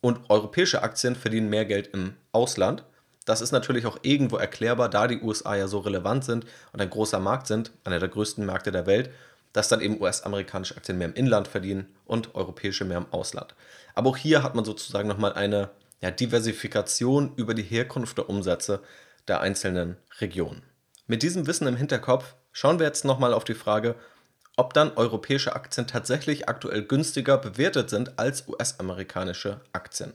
und 0.01 0.29
europäische 0.29 0.83
Aktien 0.83 1.15
verdienen 1.15 1.49
mehr 1.49 1.65
Geld 1.65 1.87
im 1.87 2.13
Ausland. 2.31 2.83
Das 3.25 3.41
ist 3.41 3.51
natürlich 3.51 3.85
auch 3.85 3.97
irgendwo 4.03 4.37
erklärbar, 4.37 4.89
da 4.89 5.07
die 5.07 5.21
USA 5.21 5.55
ja 5.55 5.67
so 5.67 5.79
relevant 5.79 6.23
sind 6.23 6.45
und 6.71 6.81
ein 6.81 6.89
großer 6.89 7.19
Markt 7.19 7.47
sind, 7.47 7.71
einer 7.83 7.99
der 7.99 8.09
größten 8.09 8.45
Märkte 8.45 8.71
der 8.71 8.85
Welt, 8.85 9.09
dass 9.53 9.67
dann 9.67 9.81
eben 9.81 9.99
US-amerikanische 9.99 10.77
Aktien 10.77 10.97
mehr 10.97 11.07
im 11.07 11.15
Inland 11.15 11.47
verdienen 11.47 11.87
und 12.05 12.35
europäische 12.35 12.85
mehr 12.85 12.99
im 12.99 13.11
Ausland. 13.11 13.55
Aber 13.95 14.11
auch 14.11 14.17
hier 14.17 14.43
hat 14.43 14.55
man 14.55 14.65
sozusagen 14.65 15.07
nochmal 15.07 15.33
eine 15.33 15.71
ja, 16.01 16.11
Diversifikation 16.11 17.33
über 17.35 17.53
die 17.53 17.63
Herkunft 17.63 18.17
der 18.17 18.29
Umsätze 18.29 18.81
der 19.27 19.41
einzelnen 19.41 19.97
Regionen. 20.21 20.61
Mit 21.07 21.23
diesem 21.23 21.47
Wissen 21.47 21.67
im 21.67 21.75
Hinterkopf 21.75 22.35
schauen 22.51 22.79
wir 22.79 22.85
jetzt 22.85 23.05
nochmal 23.05 23.33
auf 23.33 23.43
die 23.43 23.55
Frage, 23.55 23.95
ob 24.57 24.73
dann 24.73 24.91
europäische 24.97 25.55
Aktien 25.55 25.87
tatsächlich 25.87 26.49
aktuell 26.49 26.83
günstiger 26.83 27.37
bewertet 27.37 27.89
sind 27.89 28.19
als 28.19 28.47
US-amerikanische 28.47 29.61
Aktien. 29.71 30.13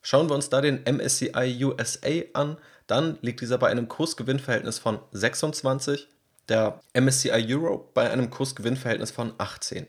Schauen 0.00 0.30
wir 0.30 0.34
uns 0.34 0.48
da 0.48 0.60
den 0.60 0.82
MSCI 0.84 1.62
USA 1.62 2.08
an, 2.32 2.56
dann 2.86 3.18
liegt 3.20 3.40
dieser 3.40 3.58
bei 3.58 3.68
einem 3.68 3.88
Kursgewinnverhältnis 3.88 4.78
von 4.78 4.98
26, 5.12 6.08
der 6.48 6.80
MSCI 6.94 7.44
Europe 7.54 7.90
bei 7.94 8.10
einem 8.10 8.30
Kursgewinnverhältnis 8.30 9.10
von 9.10 9.34
18. 9.38 9.86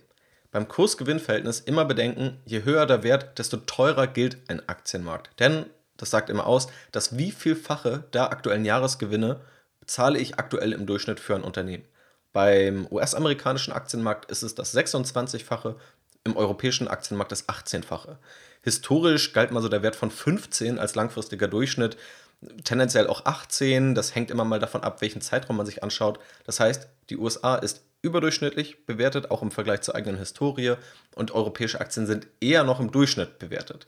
Beim 0.51 0.67
Kursgewinnverhältnis 0.67 1.61
immer 1.61 1.85
bedenken, 1.85 2.37
je 2.45 2.63
höher 2.63 2.85
der 2.85 3.01
Wert, 3.01 3.39
desto 3.39 3.57
teurer 3.57 4.05
gilt 4.05 4.37
ein 4.49 4.67
Aktienmarkt. 4.69 5.39
Denn 5.39 5.65
das 5.97 6.11
sagt 6.11 6.29
immer 6.29 6.45
aus, 6.45 6.67
dass 6.91 7.17
wie 7.17 7.31
vielfache 7.31 8.03
der 8.13 8.31
aktuellen 8.31 8.65
Jahresgewinne 8.65 9.41
zahle 9.85 10.19
ich 10.19 10.37
aktuell 10.37 10.73
im 10.73 10.85
Durchschnitt 10.85 11.19
für 11.19 11.35
ein 11.35 11.43
Unternehmen. 11.43 11.85
Beim 12.33 12.87
US-amerikanischen 12.91 13.73
Aktienmarkt 13.73 14.29
ist 14.29 14.41
es 14.41 14.55
das 14.55 14.75
26-fache, 14.75 15.75
im 16.23 16.35
europäischen 16.35 16.87
Aktienmarkt 16.87 17.31
das 17.31 17.47
18-fache. 17.47 18.17
Historisch 18.63 19.33
galt 19.33 19.51
mal 19.51 19.61
so 19.61 19.69
der 19.69 19.83
Wert 19.83 19.95
von 19.95 20.09
15 20.09 20.79
als 20.79 20.95
langfristiger 20.95 21.47
Durchschnitt, 21.47 21.97
tendenziell 22.63 23.07
auch 23.07 23.25
18. 23.25 23.93
Das 23.93 24.15
hängt 24.15 24.31
immer 24.31 24.45
mal 24.45 24.59
davon 24.59 24.83
ab, 24.83 25.01
welchen 25.01 25.21
Zeitraum 25.21 25.57
man 25.57 25.65
sich 25.65 25.83
anschaut. 25.83 26.19
Das 26.45 26.59
heißt, 26.59 26.87
die 27.09 27.17
USA 27.17 27.55
ist 27.55 27.83
überdurchschnittlich 28.01 28.85
bewertet, 28.85 29.31
auch 29.31 29.41
im 29.41 29.51
Vergleich 29.51 29.81
zur 29.81 29.95
eigenen 29.95 30.17
Historie, 30.17 30.75
und 31.15 31.31
europäische 31.31 31.79
Aktien 31.79 32.05
sind 32.05 32.27
eher 32.41 32.63
noch 32.63 32.79
im 32.79 32.91
Durchschnitt 32.91 33.39
bewertet. 33.39 33.87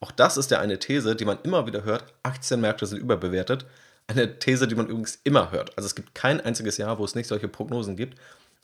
Auch 0.00 0.12
das 0.12 0.36
ist 0.36 0.50
ja 0.50 0.60
eine 0.60 0.78
These, 0.78 1.14
die 1.14 1.26
man 1.26 1.38
immer 1.42 1.66
wieder 1.66 1.84
hört, 1.84 2.04
Aktienmärkte 2.22 2.86
sind 2.86 2.98
überbewertet. 2.98 3.66
Eine 4.10 4.40
These, 4.40 4.66
die 4.66 4.74
man 4.74 4.88
übrigens 4.88 5.20
immer 5.22 5.52
hört. 5.52 5.78
Also 5.78 5.86
es 5.86 5.94
gibt 5.94 6.16
kein 6.16 6.40
einziges 6.40 6.78
Jahr, 6.78 6.98
wo 6.98 7.04
es 7.04 7.14
nicht 7.14 7.28
solche 7.28 7.46
Prognosen 7.46 7.94
gibt. 7.94 8.18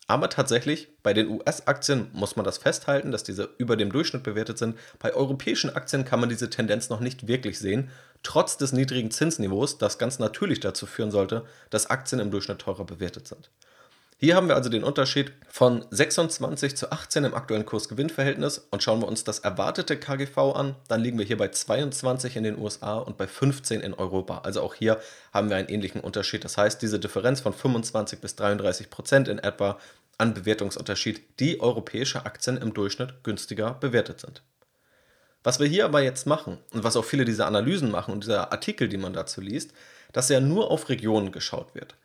Aber 0.08 0.28
tatsächlich, 0.28 0.88
bei 1.04 1.14
den 1.14 1.28
US-Aktien 1.28 2.08
muss 2.12 2.34
man 2.34 2.44
das 2.44 2.58
festhalten, 2.58 3.12
dass 3.12 3.22
diese 3.22 3.50
über 3.56 3.76
dem 3.76 3.92
Durchschnitt 3.92 4.24
bewertet 4.24 4.58
sind. 4.58 4.76
Bei 4.98 5.14
europäischen 5.14 5.70
Aktien 5.70 6.04
kann 6.04 6.18
man 6.18 6.28
diese 6.28 6.50
Tendenz 6.50 6.88
noch 6.88 6.98
nicht 6.98 7.28
wirklich 7.28 7.60
sehen, 7.60 7.90
trotz 8.24 8.56
des 8.56 8.72
niedrigen 8.72 9.12
Zinsniveaus, 9.12 9.78
das 9.78 9.98
ganz 9.98 10.18
natürlich 10.18 10.58
dazu 10.58 10.84
führen 10.84 11.12
sollte, 11.12 11.44
dass 11.70 11.90
Aktien 11.90 12.20
im 12.20 12.32
Durchschnitt 12.32 12.58
teurer 12.58 12.84
bewertet 12.84 13.28
sind. 13.28 13.50
Hier 14.18 14.34
haben 14.34 14.48
wir 14.48 14.56
also 14.56 14.70
den 14.70 14.82
Unterschied 14.82 15.32
von 15.46 15.84
26 15.90 16.74
zu 16.74 16.90
18 16.90 17.24
im 17.24 17.34
aktuellen 17.34 17.66
Kurs-Gewinn-Verhältnis 17.66 18.66
und 18.70 18.82
schauen 18.82 19.02
wir 19.02 19.08
uns 19.08 19.24
das 19.24 19.40
erwartete 19.40 19.98
KGV 19.98 20.38
an, 20.54 20.74
dann 20.88 21.02
liegen 21.02 21.18
wir 21.18 21.26
hier 21.26 21.36
bei 21.36 21.48
22 21.48 22.36
in 22.36 22.44
den 22.44 22.58
USA 22.58 22.96
und 22.96 23.18
bei 23.18 23.26
15 23.26 23.82
in 23.82 23.92
Europa. 23.92 24.38
Also 24.38 24.62
auch 24.62 24.72
hier 24.72 24.98
haben 25.34 25.50
wir 25.50 25.56
einen 25.56 25.68
ähnlichen 25.68 26.00
Unterschied. 26.00 26.44
Das 26.44 26.56
heißt, 26.56 26.80
diese 26.80 26.98
Differenz 26.98 27.40
von 27.40 27.52
25 27.52 28.18
bis 28.22 28.36
33 28.36 28.88
Prozent 28.88 29.28
in 29.28 29.38
etwa 29.38 29.78
an 30.16 30.32
Bewertungsunterschied, 30.32 31.38
die 31.38 31.60
europäische 31.60 32.24
Aktien 32.24 32.56
im 32.56 32.72
Durchschnitt 32.72 33.22
günstiger 33.22 33.74
bewertet 33.74 34.22
sind. 34.22 34.42
Was 35.44 35.60
wir 35.60 35.66
hier 35.66 35.84
aber 35.84 36.00
jetzt 36.00 36.26
machen 36.26 36.56
und 36.72 36.84
was 36.84 36.96
auch 36.96 37.04
viele 37.04 37.26
dieser 37.26 37.46
Analysen 37.46 37.90
machen 37.90 38.14
und 38.14 38.24
dieser 38.24 38.50
Artikel, 38.50 38.88
die 38.88 38.96
man 38.96 39.12
dazu 39.12 39.42
liest, 39.42 39.74
dass 40.14 40.30
ja 40.30 40.40
nur 40.40 40.70
auf 40.70 40.88
Regionen 40.88 41.32
geschaut 41.32 41.74
wird. 41.74 41.96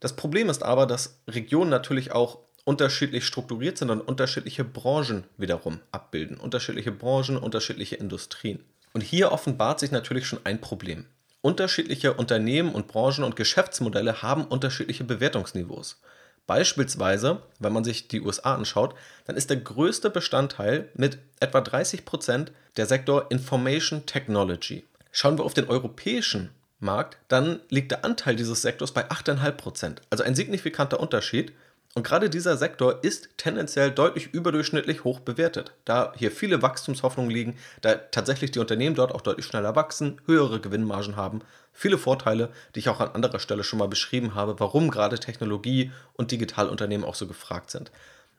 Das 0.00 0.14
Problem 0.14 0.50
ist 0.50 0.62
aber, 0.62 0.86
dass 0.86 1.20
Regionen 1.28 1.70
natürlich 1.70 2.12
auch 2.12 2.38
unterschiedlich 2.64 3.24
strukturiert 3.24 3.78
sind 3.78 3.90
und 3.90 4.00
unterschiedliche 4.00 4.64
Branchen 4.64 5.24
wiederum 5.36 5.80
abbilden. 5.92 6.36
Unterschiedliche 6.36 6.92
Branchen, 6.92 7.36
unterschiedliche 7.36 7.96
Industrien. 7.96 8.64
Und 8.92 9.02
hier 9.02 9.32
offenbart 9.32 9.80
sich 9.80 9.92
natürlich 9.92 10.26
schon 10.26 10.40
ein 10.44 10.60
Problem. 10.60 11.06
Unterschiedliche 11.42 12.14
Unternehmen 12.14 12.74
und 12.74 12.88
Branchen 12.88 13.22
und 13.22 13.36
Geschäftsmodelle 13.36 14.20
haben 14.22 14.44
unterschiedliche 14.46 15.04
Bewertungsniveaus. 15.04 16.00
Beispielsweise, 16.46 17.42
wenn 17.58 17.72
man 17.72 17.84
sich 17.84 18.08
die 18.08 18.20
USA 18.20 18.54
anschaut, 18.54 18.94
dann 19.26 19.36
ist 19.36 19.50
der 19.50 19.58
größte 19.58 20.10
Bestandteil 20.10 20.88
mit 20.94 21.18
etwa 21.40 21.60
30 21.60 22.04
Prozent 22.04 22.52
der 22.76 22.86
Sektor 22.86 23.30
Information 23.30 24.06
Technology. 24.06 24.84
Schauen 25.12 25.38
wir 25.38 25.44
auf 25.44 25.54
den 25.54 25.68
europäischen 25.68 26.50
Markt, 26.78 27.18
dann 27.28 27.60
liegt 27.68 27.90
der 27.90 28.04
Anteil 28.04 28.36
dieses 28.36 28.62
Sektors 28.62 28.92
bei 28.92 29.08
8,5%. 29.08 29.98
Also 30.10 30.24
ein 30.24 30.34
signifikanter 30.34 31.00
Unterschied. 31.00 31.52
Und 31.94 32.02
gerade 32.02 32.28
dieser 32.28 32.58
Sektor 32.58 33.02
ist 33.02 33.30
tendenziell 33.38 33.90
deutlich 33.90 34.34
überdurchschnittlich 34.34 35.04
hoch 35.04 35.20
bewertet, 35.20 35.72
da 35.86 36.12
hier 36.14 36.30
viele 36.30 36.60
Wachstumshoffnungen 36.60 37.30
liegen, 37.30 37.56
da 37.80 37.94
tatsächlich 37.94 38.50
die 38.50 38.58
Unternehmen 38.58 38.94
dort 38.94 39.14
auch 39.14 39.22
deutlich 39.22 39.46
schneller 39.46 39.74
wachsen, 39.76 40.20
höhere 40.26 40.60
Gewinnmargen 40.60 41.16
haben, 41.16 41.40
viele 41.72 41.96
Vorteile, 41.96 42.50
die 42.74 42.80
ich 42.80 42.90
auch 42.90 43.00
an 43.00 43.12
anderer 43.12 43.38
Stelle 43.38 43.64
schon 43.64 43.78
mal 43.78 43.88
beschrieben 43.88 44.34
habe, 44.34 44.60
warum 44.60 44.90
gerade 44.90 45.18
Technologie- 45.18 45.90
und 46.12 46.32
Digitalunternehmen 46.32 47.06
auch 47.06 47.14
so 47.14 47.26
gefragt 47.26 47.70
sind. 47.70 47.90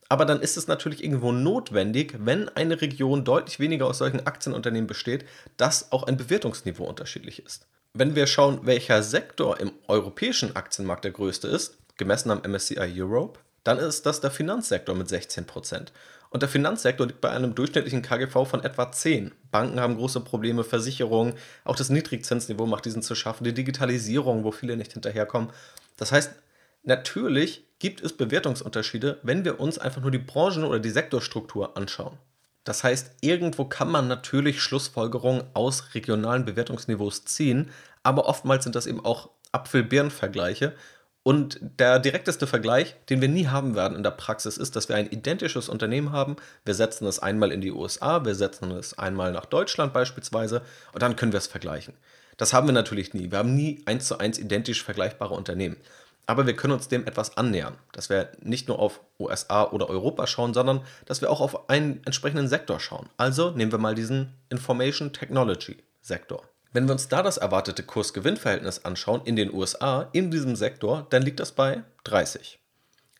Aber 0.07 0.25
dann 0.25 0.39
ist 0.39 0.55
es 0.55 0.67
natürlich 0.67 1.03
irgendwo 1.03 1.31
notwendig, 1.31 2.13
wenn 2.19 2.49
eine 2.49 2.79
Region 2.79 3.25
deutlich 3.25 3.59
weniger 3.59 3.87
aus 3.87 3.97
solchen 3.97 4.25
Aktienunternehmen 4.27 4.87
besteht, 4.87 5.25
dass 5.57 5.91
auch 5.91 6.03
ein 6.03 6.17
Bewertungsniveau 6.17 6.85
unterschiedlich 6.85 7.43
ist. 7.43 7.65
Wenn 7.99 8.13
wir 8.13 8.27
schauen, 8.27 8.59
welcher 8.61 9.01
Sektor 9.01 9.59
im 9.59 9.71
europäischen 9.87 10.55
Aktienmarkt 10.55 11.03
der 11.03 11.11
größte 11.11 11.47
ist, 11.47 11.79
gemessen 11.97 12.29
am 12.29 12.43
MSCI 12.47 13.01
Europe, 13.01 13.39
dann 13.63 13.79
ist 13.79 14.05
das 14.05 14.21
der 14.21 14.29
Finanzsektor 14.29 14.93
mit 14.93 15.07
16%. 15.07 15.87
Und 16.29 16.43
der 16.43 16.47
Finanzsektor 16.47 17.07
liegt 17.07 17.21
bei 17.21 17.31
einem 17.31 17.55
durchschnittlichen 17.55 18.03
KGV 18.03 18.45
von 18.45 18.63
etwa 18.63 18.91
10. 18.91 19.31
Banken 19.49 19.79
haben 19.79 19.97
große 19.97 20.19
Probleme, 20.19 20.63
Versicherungen, 20.63 21.33
auch 21.63 21.75
das 21.75 21.89
Niedrigzinsniveau 21.89 22.67
macht 22.67 22.85
diesen 22.85 23.01
zu 23.01 23.15
schaffen, 23.15 23.45
die 23.45 23.53
Digitalisierung, 23.55 24.43
wo 24.43 24.51
viele 24.51 24.77
nicht 24.77 24.93
hinterherkommen. 24.93 25.49
Das 25.95 26.11
heißt, 26.11 26.33
natürlich 26.83 27.65
gibt 27.79 28.01
es 28.01 28.13
Bewertungsunterschiede, 28.15 29.17
wenn 29.23 29.43
wir 29.43 29.59
uns 29.59 29.79
einfach 29.79 30.03
nur 30.03 30.11
die 30.11 30.19
Branchen- 30.19 30.65
oder 30.65 30.79
die 30.79 30.91
Sektorstruktur 30.91 31.75
anschauen. 31.75 32.19
Das 32.67 32.83
heißt, 32.83 33.11
irgendwo 33.21 33.63
kann 33.63 33.89
man 33.89 34.09
natürlich 34.09 34.61
Schlussfolgerungen 34.61 35.43
aus 35.53 35.95
regionalen 35.95 36.43
Bewertungsniveaus 36.43 37.23
ziehen, 37.23 37.71
aber 38.03 38.27
oftmals 38.27 38.65
sind 38.65 38.75
das 38.75 38.87
eben 38.87 39.05
auch 39.05 39.29
Apfel-Birnen-Vergleiche. 39.53 40.73
Und 41.23 41.59
der 41.61 41.99
direkteste 41.99 42.45
Vergleich, 42.45 42.95
den 43.09 43.21
wir 43.21 43.29
nie 43.29 43.47
haben 43.47 43.75
werden 43.75 43.95
in 43.95 44.03
der 44.03 44.11
Praxis, 44.11 44.57
ist, 44.57 44.75
dass 44.75 44.89
wir 44.89 44.97
ein 44.97 45.09
identisches 45.09 45.69
Unternehmen 45.69 46.11
haben. 46.11 46.35
Wir 46.65 46.73
setzen 46.73 47.07
es 47.07 47.19
einmal 47.19 47.53
in 47.53 47.61
die 47.61 47.71
USA, 47.71 48.25
wir 48.25 48.35
setzen 48.35 48.71
es 48.71 48.97
einmal 48.97 49.31
nach 49.31 49.45
Deutschland 49.45 49.93
beispielsweise 49.93 50.61
und 50.91 51.01
dann 51.01 51.15
können 51.15 51.31
wir 51.31 51.37
es 51.37 51.47
vergleichen. 51.47 51.93
Das 52.35 52.53
haben 52.53 52.67
wir 52.67 52.73
natürlich 52.73 53.13
nie. 53.13 53.31
Wir 53.31 53.37
haben 53.37 53.55
nie 53.55 53.81
eins 53.85 54.07
zu 54.07 54.19
eins 54.19 54.39
identisch 54.39 54.83
vergleichbare 54.83 55.33
Unternehmen. 55.33 55.77
Aber 56.27 56.45
wir 56.45 56.55
können 56.55 56.73
uns 56.73 56.89
dem 56.89 57.07
etwas 57.07 57.37
annähern, 57.37 57.77
dass 57.93 58.09
wir 58.09 58.29
nicht 58.41 58.67
nur 58.67 58.79
auf 58.79 58.99
USA 59.17 59.63
oder 59.63 59.89
Europa 59.89 60.27
schauen, 60.27 60.53
sondern 60.53 60.81
dass 61.05 61.21
wir 61.21 61.31
auch 61.31 61.39
auf 61.39 61.69
einen 61.69 62.03
entsprechenden 62.05 62.49
Sektor 62.49 62.81
schauen. 62.81 63.09
Also 63.15 63.51
nehmen 63.51 63.71
wir 63.71 63.79
mal 63.79 63.95
diesen 63.95 64.33
Information 64.49 65.13
Technology 65.13 65.77
Sektor. 66.01 66.43
Wenn 66.73 66.85
wir 66.85 66.91
uns 66.91 67.07
da 67.07 67.23
das 67.23 67.37
erwartete 67.37 67.81
Kurs-Gewinn-Verhältnis 67.81 68.83
anschauen 68.83 69.21
in 69.23 69.37
den 69.37 69.53
USA, 69.53 70.09
in 70.11 70.29
diesem 70.29 70.57
Sektor, 70.57 71.07
dann 71.09 71.23
liegt 71.23 71.39
das 71.39 71.53
bei 71.53 71.83
30. 72.03 72.59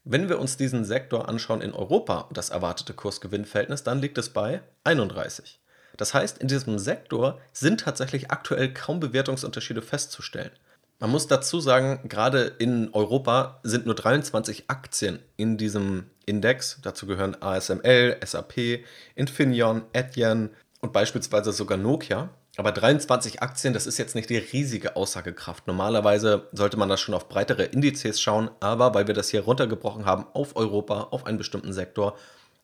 Wenn 0.04 0.28
wir 0.28 0.40
uns 0.40 0.58
diesen 0.58 0.84
Sektor 0.84 1.30
anschauen 1.30 1.62
in 1.62 1.74
Europa 1.74 2.30
das 2.34 2.50
erwartete 2.50 2.94
Kurs-Gewinn-Verhältnis, 2.94 3.84
dann 3.84 4.00
liegt 4.00 4.18
es 4.18 4.30
bei 4.30 4.62
31. 4.84 5.60
Das 5.96 6.14
heißt, 6.14 6.38
in 6.38 6.50
diesem 6.50 6.78
Sektor 6.78 7.40
sind 7.54 7.82
tatsächlich 7.82 8.32
aktuell 8.32 8.74
kaum 8.74 9.00
Bewertungsunterschiede 9.00 9.82
festzustellen. 9.82 10.52
Man 11.00 11.12
muss 11.12 11.28
dazu 11.28 11.60
sagen, 11.60 12.00
gerade 12.10 12.56
in 12.58 12.92
Europa 12.92 13.60
sind 13.62 13.86
nur 13.86 13.94
23 13.94 14.64
Aktien 14.68 15.20
in 15.36 15.58
diesem 15.58 16.10
Index. 16.26 16.80
Dazu 16.82 17.06
gehören 17.06 17.40
ASML, 17.40 18.18
SAP, 18.26 18.84
Infineon, 19.14 19.84
Etienne 19.94 20.50
und 20.82 20.94
beispielsweise 20.94 21.52
sogar 21.52 21.78
Nokia. 21.78 22.30
Aber 22.58 22.72
23 22.72 23.44
Aktien, 23.44 23.76
das 23.76 23.86
ist 23.86 24.00
jetzt 24.00 24.16
nicht 24.16 24.32
die 24.32 24.38
riesige 24.38 24.96
Aussagekraft. 24.96 25.68
Normalerweise 25.68 26.48
sollte 26.52 26.78
man 26.78 26.90
das 26.90 27.00
schon 27.00 27.14
auf 27.14 27.30
breitere 27.30 27.66
Indizes 27.66 28.20
schauen, 28.20 28.50
aber 28.60 28.96
weil 28.96 29.06
wir 29.06 29.14
das 29.14 29.30
hier 29.30 29.42
runtergebrochen 29.42 30.08
haben 30.08 30.26
auf 30.34 30.56
Europa, 30.56 31.10
auf 31.12 31.28
einen 31.28 31.38
bestimmten 31.38 31.74
Sektor, 31.74 32.18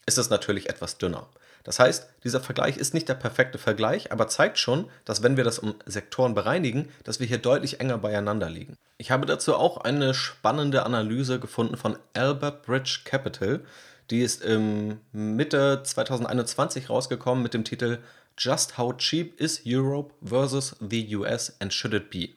ist 0.07 0.17
es 0.17 0.31
natürlich 0.31 0.69
etwas 0.69 0.97
dünner. 0.97 1.27
Das 1.63 1.79
heißt, 1.79 2.07
dieser 2.23 2.41
Vergleich 2.41 2.77
ist 2.77 2.93
nicht 2.93 3.07
der 3.07 3.13
perfekte 3.13 3.57
Vergleich, 3.57 4.11
aber 4.11 4.27
zeigt 4.27 4.57
schon, 4.57 4.89
dass 5.05 5.23
wenn 5.23 5.37
wir 5.37 5.45
das 5.45 5.59
um 5.59 5.75
Sektoren 5.85 6.33
bereinigen, 6.33 6.89
dass 7.03 7.19
wir 7.19 7.27
hier 7.27 7.37
deutlich 7.37 7.79
enger 7.79 7.97
beieinander 7.97 8.49
liegen. 8.49 8.77
Ich 8.97 9.11
habe 9.11 9.25
dazu 9.25 9.55
auch 9.55 9.77
eine 9.77 10.13
spannende 10.13 10.85
Analyse 10.85 11.39
gefunden 11.39 11.77
von 11.77 11.97
Albert 12.13 12.63
Bridge 12.63 13.01
Capital. 13.05 13.61
Die 14.09 14.21
ist 14.21 14.43
im 14.43 14.99
Mitte 15.13 15.81
2021 15.83 16.89
rausgekommen 16.89 17.41
mit 17.41 17.53
dem 17.53 17.63
Titel 17.63 17.99
Just 18.37 18.77
How 18.77 18.97
Cheap 18.97 19.39
is 19.39 19.61
Europe 19.65 20.13
versus 20.21 20.75
the 20.81 21.15
US 21.15 21.55
and 21.59 21.73
Should 21.73 21.93
It 21.93 22.09
Be? 22.09 22.29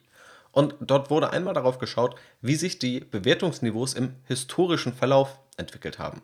Und 0.51 0.75
dort 0.79 1.09
wurde 1.09 1.31
einmal 1.31 1.53
darauf 1.53 1.77
geschaut, 1.77 2.15
wie 2.41 2.55
sich 2.55 2.79
die 2.79 3.01
Bewertungsniveaus 3.01 3.93
im 3.93 4.15
historischen 4.25 4.93
Verlauf 4.93 5.37
entwickelt 5.57 5.99
haben. 5.99 6.21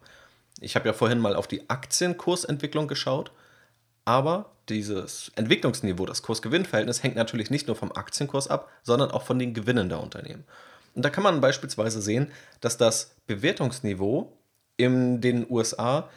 Ich 0.59 0.75
habe 0.75 0.87
ja 0.87 0.93
vorhin 0.93 1.19
mal 1.19 1.35
auf 1.35 1.47
die 1.47 1.69
Aktienkursentwicklung 1.69 2.87
geschaut, 2.87 3.31
aber 4.05 4.51
dieses 4.69 5.31
Entwicklungsniveau, 5.35 6.05
das 6.05 6.21
Kurs-Gewinn-Verhältnis, 6.21 7.03
hängt 7.03 7.15
natürlich 7.15 7.49
nicht 7.49 7.67
nur 7.67 7.75
vom 7.75 7.91
Aktienkurs 7.91 8.47
ab, 8.47 8.69
sondern 8.83 9.11
auch 9.11 9.23
von 9.23 9.39
den 9.39 9.53
Gewinnen 9.53 9.89
der 9.89 10.01
Unternehmen. 10.01 10.45
Und 10.95 11.03
da 11.03 11.09
kann 11.09 11.23
man 11.23 11.41
beispielsweise 11.41 12.01
sehen, 12.01 12.31
dass 12.61 12.77
das 12.77 13.15
Bewertungsniveau 13.25 14.37
in 14.77 15.21
den 15.21 15.49
USA 15.49 16.09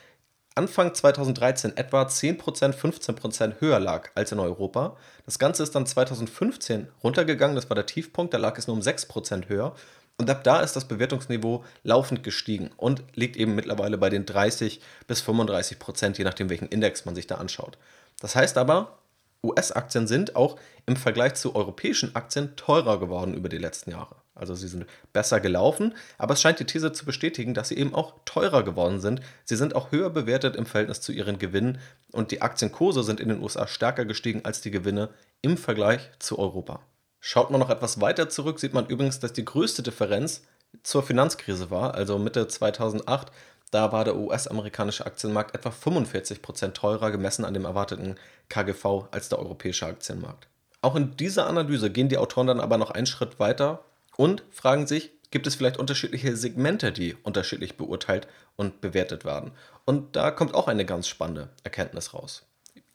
Anfang 0.55 0.95
2013 0.95 1.77
etwa 1.77 2.03
10%, 2.03 2.41
15% 2.41 3.61
höher 3.61 3.79
lag 3.79 4.11
als 4.15 4.33
in 4.33 4.39
Europa. 4.39 4.97
Das 5.27 5.39
Ganze 5.39 5.63
ist 5.63 5.75
dann 5.75 5.85
2015 5.85 6.89
runtergegangen, 7.03 7.57
das 7.57 7.69
war 7.69 7.75
der 7.75 7.85
Tiefpunkt, 7.85 8.33
da 8.33 8.39
lag 8.39 8.57
es 8.57 8.67
nur 8.67 8.75
um 8.75 8.83
6% 8.83 9.49
höher. 9.49 9.75
Und 10.19 10.31
ab 10.31 10.45
da 10.45 10.61
ist 10.61 10.75
das 10.75 10.89
Bewertungsniveau 10.89 11.65
laufend 11.83 12.23
gestiegen 12.23 12.71
und 12.77 13.03
liegt 13.15 13.37
eben 13.37 13.55
mittlerweile 13.55 13.99
bei 13.99 14.09
den 14.09 14.25
30 14.25 14.81
bis 15.07 15.21
35 15.21 15.79
Prozent, 15.79 16.17
je 16.17 16.25
nachdem, 16.25 16.49
welchen 16.49 16.69
Index 16.69 17.05
man 17.05 17.15
sich 17.15 17.27
da 17.27 17.35
anschaut. 17.35 17.77
Das 18.21 18.35
heißt 18.35 18.57
aber, 18.57 18.99
US-Aktien 19.45 20.07
sind 20.07 20.35
auch 20.35 20.59
im 20.87 20.97
Vergleich 20.97 21.35
zu 21.35 21.55
europäischen 21.55 22.17
Aktien 22.17 22.57
teurer 22.57 22.99
geworden 22.99 23.35
über 23.35 23.49
die 23.49 23.59
letzten 23.59 23.91
Jahre. 23.91 24.17
Also 24.35 24.55
sie 24.55 24.69
sind 24.69 24.87
besser 25.13 25.41
gelaufen, 25.41 25.95
aber 26.19 26.35
es 26.35 26.43
scheint 26.43 26.61
die 26.61 26.67
These 26.67 26.93
zu 26.93 27.05
bestätigen, 27.05 27.55
dass 27.55 27.69
sie 27.69 27.77
eben 27.77 27.95
auch 27.95 28.15
teurer 28.25 28.63
geworden 28.63 29.01
sind. 29.01 29.21
Sie 29.45 29.57
sind 29.57 29.75
auch 29.75 29.93
höher 29.93 30.11
bewertet 30.11 30.57
im 30.57 30.67
Verhältnis 30.67 31.01
zu 31.01 31.13
ihren 31.13 31.39
Gewinnen 31.39 31.79
und 32.13 32.31
die 32.31 32.43
Aktienkurse 32.43 33.03
sind 33.03 33.21
in 33.21 33.29
den 33.29 33.43
USA 33.43 33.67
stärker 33.67 34.05
gestiegen 34.05 34.45
als 34.45 34.61
die 34.61 34.71
Gewinne 34.71 35.11
im 35.43 35.57
Vergleich 35.57 36.11
zu 36.19 36.39
Europa. 36.39 36.81
Schaut 37.29 37.51
man 37.51 37.59
noch 37.59 37.71
etwas 37.71 38.01
weiter 38.01 38.29
zurück, 38.29 38.61
sieht 38.61 38.73
man 38.73 38.87
übrigens, 38.87 39.19
dass 39.19 39.33
die 39.33 39.45
größte 39.45 39.83
Differenz 39.83 40.45
zur 40.85 41.03
Finanzkrise 41.03 41.73
war, 41.73 41.97
also 41.97 42.21
Mitte 42.21 42.47
2008. 42.47 43.33
Da 43.73 43.91
war 43.91 44.05
der 44.05 44.15
US-amerikanische 44.15 45.05
Aktienmarkt 45.05 45.53
etwa 45.53 45.71
45% 45.71 46.73
teurer 46.75 47.11
gemessen 47.11 47.45
an 47.45 47.53
dem 47.53 47.65
erwarteten 47.65 48.15
KGV 48.49 49.09
als 49.11 49.29
der 49.29 49.41
europäische 49.41 49.87
Aktienmarkt. 49.87 50.47
Auch 50.83 50.95
in 50.95 51.17
dieser 51.17 51.49
Analyse 51.49 51.91
gehen 51.91 52.09
die 52.09 52.19
Autoren 52.19 52.47
dann 52.47 52.61
aber 52.61 52.79
noch 52.79 52.93
einen 52.93 53.07
Schritt 53.07 53.41
weiter 53.41 53.83
und 54.17 54.45
fragen 54.53 54.87
sich, 54.87 55.11
gibt 55.33 55.49
es 55.49 55.57
vielleicht 55.57 55.81
unterschiedliche 55.81 56.37
Segmente, 56.37 56.93
die 56.93 57.17
unterschiedlich 57.25 57.77
beurteilt 57.77 58.29
und 58.55 58.81
bewertet 58.81 59.25
werden. 59.25 59.51
Und 59.85 60.15
da 60.15 60.31
kommt 60.31 60.55
auch 60.55 60.69
eine 60.69 60.85
ganz 60.85 61.09
spannende 61.09 61.49
Erkenntnis 61.65 62.15
raus. 62.15 62.47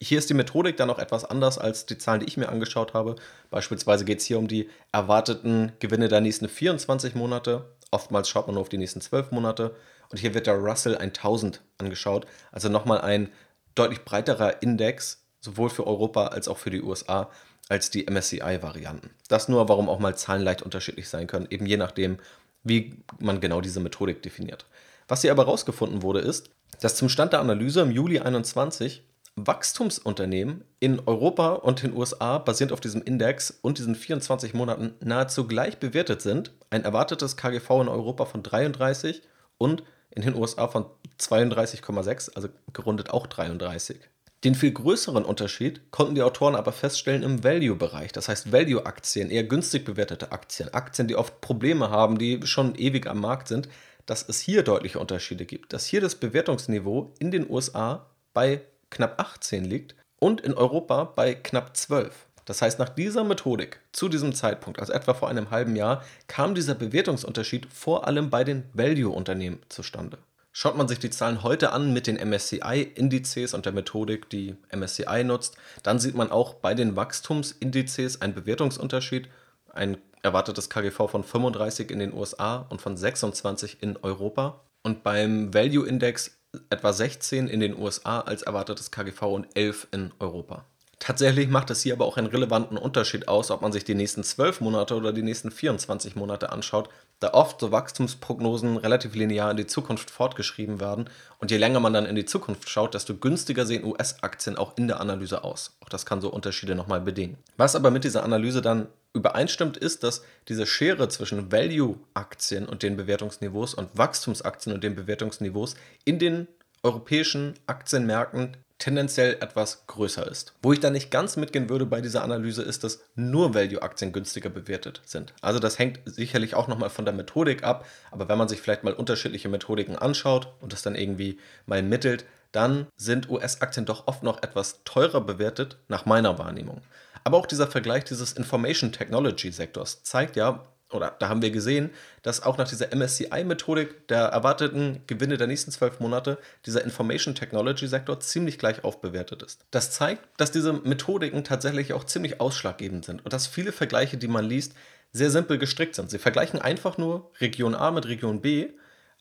Hier 0.04 0.18
ist 0.18 0.32
die 0.32 0.34
Methodik 0.34 0.78
dann 0.78 0.90
auch 0.90 0.98
etwas 0.98 1.26
anders 1.26 1.60
als 1.60 1.86
die 1.86 1.96
Zahlen, 1.96 2.22
die 2.22 2.26
ich 2.26 2.36
mir 2.36 2.50
angeschaut 2.50 2.96
habe. 2.96 3.18
Beispielsweise 3.52 4.04
geht 4.04 4.18
es 4.18 4.26
hier 4.26 4.40
um 4.40 4.48
die 4.48 4.68
erwarteten 4.92 5.74
Gewinne 5.78 6.08
der 6.08 6.22
nächsten 6.22 6.50
24 6.50 7.14
Monate. 7.14 7.66
Oftmals 7.92 8.28
schaut 8.28 8.48
man 8.48 8.56
nur 8.56 8.62
auf 8.62 8.70
die 8.70 8.80
nächsten 8.80 9.00
12 9.00 9.30
Monate. 9.30 9.76
Und 10.10 10.18
hier 10.18 10.34
wird 10.34 10.48
der 10.48 10.56
Russell 10.56 10.98
1000 10.98 11.62
angeschaut. 11.78 12.26
Also 12.52 12.68
nochmal 12.68 13.02
ein 13.02 13.30
deutlich 13.76 14.04
breiterer 14.04 14.64
Index, 14.64 15.24
sowohl 15.40 15.70
für 15.70 15.86
Europa 15.86 16.28
als 16.28 16.48
auch 16.48 16.58
für 16.58 16.72
die 16.72 16.82
USA, 16.82 17.30
als 17.70 17.92
die 17.92 18.10
MSCI-Varianten. 18.10 19.12
Das 19.28 19.50
nur, 19.50 19.70
warum 19.70 19.88
auch 19.88 20.00
mal 20.00 20.18
Zahlen 20.18 20.42
leicht 20.42 20.64
unterschiedlich 20.64 21.10
sein 21.10 21.28
können, 21.28 21.46
eben 21.52 21.68
je 21.68 21.78
nachdem, 21.78 22.18
wie 22.64 22.98
man 23.20 23.40
genau 23.40 23.62
diese 23.62 23.80
Methodik 23.80 24.24
definiert. 24.24 24.66
Was 25.08 25.22
hier 25.22 25.32
aber 25.32 25.46
herausgefunden 25.46 26.02
wurde, 26.02 26.22
ist, 26.22 26.50
dass 26.80 26.96
zum 26.96 27.08
Stand 27.08 27.34
der 27.34 27.40
Analyse 27.40 27.82
im 27.82 27.92
Juli 27.92 28.20
21 28.20 29.04
Wachstumsunternehmen 29.36 30.64
in 30.80 31.00
Europa 31.06 31.54
und 31.54 31.84
den 31.84 31.96
USA 31.96 32.38
basierend 32.38 32.74
auf 32.74 32.82
diesem 32.82 33.02
Index 33.02 33.52
und 33.62 33.78
diesen 33.78 33.96
24 33.96 34.54
Monaten 34.54 34.94
nahezu 35.00 35.48
gleich 35.48 35.78
bewertet 35.78 36.22
sind. 36.22 36.52
Ein 36.70 36.84
erwartetes 36.84 37.38
KGV 37.38 37.70
in 37.82 37.88
Europa 37.88 38.26
von 38.26 38.44
33 38.44 39.22
und 39.58 39.84
in 40.12 40.24
den 40.24 40.36
USA 40.36 40.68
von 40.68 40.86
32,6, 41.20 42.36
also 42.36 42.50
gerundet 42.74 43.10
auch 43.12 43.28
33. 43.28 44.00
Den 44.44 44.56
viel 44.56 44.72
größeren 44.72 45.24
Unterschied 45.24 45.92
konnten 45.92 46.16
die 46.16 46.24
Autoren 46.24 46.56
aber 46.56 46.72
feststellen 46.72 47.22
im 47.22 47.44
Value-Bereich, 47.44 48.12
das 48.12 48.28
heißt 48.28 48.52
Value-Aktien, 48.52 49.30
eher 49.30 49.44
günstig 49.44 49.86
bewertete 49.86 50.32
Aktien, 50.32 50.74
Aktien, 50.74 51.08
die 51.08 51.16
oft 51.16 51.42
Probleme 51.42 51.92
haben, 51.92 52.18
die 52.18 52.40
schon 52.46 52.74
ewig 52.76 53.08
am 53.08 53.22
Markt 53.22 53.48
sind, 53.48 53.70
dass 54.08 54.28
es 54.28 54.40
hier 54.40 54.64
deutliche 54.64 55.00
Unterschiede 55.00 55.46
gibt, 55.46 55.74
dass 55.74 55.86
hier 55.86 56.02
das 56.02 56.16
Bewertungsniveau 56.16 57.14
in 57.20 57.30
den 57.30 57.48
USA 57.50 58.08
bei 58.34 58.62
knapp 58.92 59.20
18 59.20 59.66
liegt 59.66 59.96
und 60.20 60.42
in 60.42 60.54
Europa 60.54 61.06
bei 61.06 61.34
knapp 61.34 61.76
12. 61.76 62.28
Das 62.46 62.62
heißt, 62.62 62.80
nach 62.80 62.90
dieser 62.90 63.24
Methodik 63.24 63.80
zu 63.92 64.10
diesem 64.10 64.34
Zeitpunkt, 64.34 64.80
also 64.80 64.94
etwa 64.94 65.14
vor 65.14 65.30
einem 65.30 65.52
halben 65.52 65.76
Jahr, 65.76 66.04
kam 66.28 66.54
dieser 66.54 66.76
Bewertungsunterschied 66.76 67.68
vor 67.72 68.08
allem 68.08 68.30
bei 68.30 68.44
den 68.44 68.66
Value-Unternehmen 68.74 69.60
zustande. 69.70 70.18
Schaut 70.54 70.76
man 70.76 70.88
sich 70.88 71.00
die 71.00 71.10
Zahlen 71.10 71.44
heute 71.44 71.72
an 71.72 71.94
mit 71.94 72.08
den 72.08 72.18
MSCI-Indizes 72.18 73.54
und 73.54 73.66
der 73.66 73.72
Methodik, 73.72 74.30
die 74.30 74.58
MSCI 74.76 75.24
nutzt, 75.24 75.56
dann 75.82 75.98
sieht 75.98 76.16
man 76.16 76.30
auch 76.30 76.56
bei 76.56 76.74
den 76.74 76.98
Wachstumsindizes 76.98 78.22
einen 78.22 78.34
Bewertungsunterschied, 78.34 79.30
ein 79.74 79.98
erwartetes 80.24 80.70
KGV 80.70 81.10
von 81.10 81.24
35 81.24 81.90
in 81.90 82.00
den 82.00 82.14
USA 82.14 82.66
und 82.70 82.82
von 82.82 82.98
26 82.98 83.78
in 83.82 83.96
Europa. 83.98 84.60
Und 84.84 85.04
beim 85.04 85.54
Value 85.54 85.88
Index 85.88 86.38
etwa 86.70 86.94
16 86.94 87.48
in 87.48 87.60
den 87.60 87.78
USA 87.78 88.22
als 88.22 88.42
erwartetes 88.42 88.92
KGV 88.92 89.22
und 89.24 89.48
11 89.56 89.88
in 89.92 90.12
Europa. 90.20 90.66
Tatsächlich 91.02 91.48
macht 91.48 91.72
es 91.72 91.82
hier 91.82 91.94
aber 91.94 92.06
auch 92.06 92.18
einen 92.18 92.28
relevanten 92.28 92.78
Unterschied 92.78 93.28
aus, 93.28 93.50
ob 93.50 93.64
man 93.64 93.72
sich 93.72 93.84
die 93.84 93.96
nächsten 93.96 94.24
12 94.24 94.62
Monate 94.62 94.96
oder 94.96 95.12
die 95.12 95.24
nächsten 95.24 95.50
24 95.50 96.16
Monate 96.16 96.52
anschaut, 96.52 96.90
da 97.20 97.34
oft 97.34 97.60
so 97.60 97.72
Wachstumsprognosen 97.72 98.78
relativ 98.78 99.16
linear 99.16 99.50
in 99.50 99.58
die 99.58 99.66
Zukunft 99.66 100.12
fortgeschrieben 100.12 100.80
werden 100.80 101.10
und 101.40 101.50
je 101.50 101.58
länger 101.58 101.80
man 101.80 101.94
dann 101.94 102.06
in 102.06 102.16
die 102.16 102.26
Zukunft 102.26 102.70
schaut, 102.70 102.94
desto 102.94 103.16
günstiger 103.16 103.66
sehen 103.66 103.84
US-Aktien 103.84 104.58
auch 104.58 104.78
in 104.78 104.88
der 104.88 105.00
Analyse 105.00 105.44
aus. 105.44 105.76
Auch 105.82 105.90
das 105.90 106.06
kann 106.06 106.22
so 106.22 106.30
Unterschiede 106.30 106.76
nochmal 106.76 107.02
bedingen. 107.02 107.38
Was 107.58 107.76
aber 107.76 107.90
mit 107.90 108.04
dieser 108.04 108.24
Analyse 108.24 108.62
dann 108.62 108.88
übereinstimmt, 109.14 109.78
ist, 109.78 110.04
dass 110.04 110.24
diese 110.48 110.66
Schere 110.66 111.10
zwischen 111.10 111.52
Value-Aktien 111.52 112.68
und 112.68 112.84
den 112.84 112.98
Bewertungsniveaus 112.98 113.74
und 113.74 113.90
Wachstumsaktien 113.98 114.74
und 114.74 114.84
den 114.84 114.96
Bewertungsniveaus 114.96 115.76
in 116.06 116.20
den 116.20 116.48
europäischen 116.84 117.56
Aktienmärkten 117.68 118.58
tendenziell 118.82 119.38
etwas 119.42 119.86
größer 119.86 120.26
ist. 120.26 120.56
Wo 120.64 120.74
ich 120.74 120.80
da 120.80 120.90
nicht 120.90 121.12
ganz 121.12 121.38
mitgehen 121.38 121.70
würde 121.70 121.86
bei 121.86 122.02
dieser 122.02 122.24
Analyse 122.24 122.64
ist, 122.64 122.84
dass 122.84 123.04
nur 123.16 123.54
Value-Aktien 123.54 124.12
günstiger 124.12 124.50
bewertet 124.50 125.02
sind. 125.06 125.36
Also 125.42 125.60
das 125.60 125.78
hängt 125.78 126.00
sicherlich 126.06 126.56
auch 126.56 126.68
nochmal 126.68 126.90
von 126.90 127.06
der 127.06 127.14
Methodik 127.14 127.64
ab, 127.64 127.86
aber 128.10 128.28
wenn 128.28 128.40
man 128.40 128.48
sich 128.48 128.60
vielleicht 128.60 128.84
mal 128.84 128.94
unterschiedliche 128.94 129.50
Methodiken 129.50 129.96
anschaut 129.96 130.52
und 130.62 130.74
das 130.74 130.82
dann 130.82 130.96
irgendwie 130.96 131.38
mal 131.68 131.84
mittelt, 131.84 132.26
dann 132.52 132.88
sind 132.98 133.30
US-Aktien 133.30 133.86
doch 133.86 134.08
oft 134.08 134.24
noch 134.24 134.42
etwas 134.42 134.84
teurer 134.84 135.22
bewertet, 135.22 135.78
nach 135.88 136.06
meiner 136.06 136.40
Wahrnehmung. 136.40 136.82
Aber 137.24 137.38
auch 137.38 137.46
dieser 137.46 137.68
Vergleich 137.68 138.04
dieses 138.04 138.34
Information 138.34 138.92
Technology 138.92 139.52
Sektors 139.52 140.04
zeigt 140.04 140.36
ja, 140.36 140.66
oder 140.94 141.16
da 141.20 141.30
haben 141.30 141.42
wir 141.42 141.52
gesehen, 141.52 141.90
dass 142.22 142.44
auch 142.44 142.58
nach 142.58 142.68
dieser 142.68 142.94
MSCI-Methodik 142.94 144.08
der 144.10 144.24
erwarteten 144.26 145.02
Gewinne 145.08 145.38
der 145.38 145.48
nächsten 145.48 145.72
zwölf 145.72 146.00
Monate 146.00 146.38
dieser 146.66 146.84
Information 146.84 147.36
Technology 147.36 147.88
Sektor 147.88 148.20
ziemlich 148.20 148.58
gleich 148.58 148.84
aufbewertet 148.84 149.44
ist. 149.44 149.66
Das 149.72 149.92
zeigt, 149.92 150.22
dass 150.38 150.52
diese 150.52 150.74
Methodiken 150.74 151.44
tatsächlich 151.44 151.94
auch 151.94 152.04
ziemlich 152.04 152.42
ausschlaggebend 152.42 153.06
sind 153.06 153.24
und 153.24 153.34
dass 153.34 153.48
viele 153.48 153.72
Vergleiche, 153.72 154.18
die 154.18 154.28
man 154.28 154.46
liest, 154.46 154.74
sehr 155.14 155.30
simpel 155.30 155.58
gestrickt 155.58 155.96
sind. 155.96 156.10
Sie 156.10 156.20
vergleichen 156.20 156.62
einfach 156.62 156.98
nur 156.98 157.32
Region 157.40 157.76
A 157.76 157.92
mit 157.92 158.08
Region 158.08 158.42
B 158.42 158.70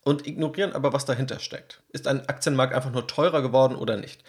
und 0.03 0.27
ignorieren 0.27 0.73
aber, 0.73 0.93
was 0.93 1.05
dahinter 1.05 1.41
steckt. 1.41 1.83
Ist 1.91 2.07
ein 2.07 2.29
Aktienmarkt 2.29 2.75
einfach 2.75 2.93
nur 2.93 3.07
teurer 3.07 3.43
geworden 3.43 3.77
oder 3.77 3.97
nicht? 3.97 4.23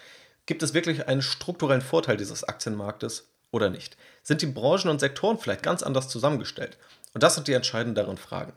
Gibt 0.46 0.62
es 0.62 0.74
wirklich 0.74 1.06
einen 1.06 1.22
strukturellen 1.22 1.82
Vorteil 1.82 2.16
dieses 2.16 2.44
Aktienmarktes 2.44 3.31
oder 3.52 3.70
nicht? 3.70 3.96
Sind 4.24 4.42
die 4.42 4.46
Branchen 4.46 4.90
und 4.90 4.98
Sektoren 4.98 5.38
vielleicht 5.38 5.62
ganz 5.62 5.84
anders 5.84 6.08
zusammengestellt? 6.08 6.76
Und 7.14 7.22
das 7.22 7.36
sind 7.36 7.46
die 7.46 7.52
entscheidenderen 7.52 8.16
Fragen. 8.16 8.52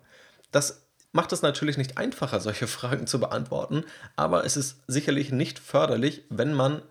Das 0.51 0.88
macht 1.12 1.31
es 1.31 1.43
natürlich 1.43 1.77
nicht 1.77 1.97
einfacher, 1.97 2.39
solche 2.39 2.67
Fragen 2.79 3.05
zu 3.05 3.19
beantworten, 3.19 3.84
aber 4.15 4.45
es 4.45 4.58
ist 4.58 4.81
sicherlich 4.88 5.31
nicht 5.31 5.60
förderlich, 5.60 6.23
wenn 6.29 6.53
man 6.53 6.81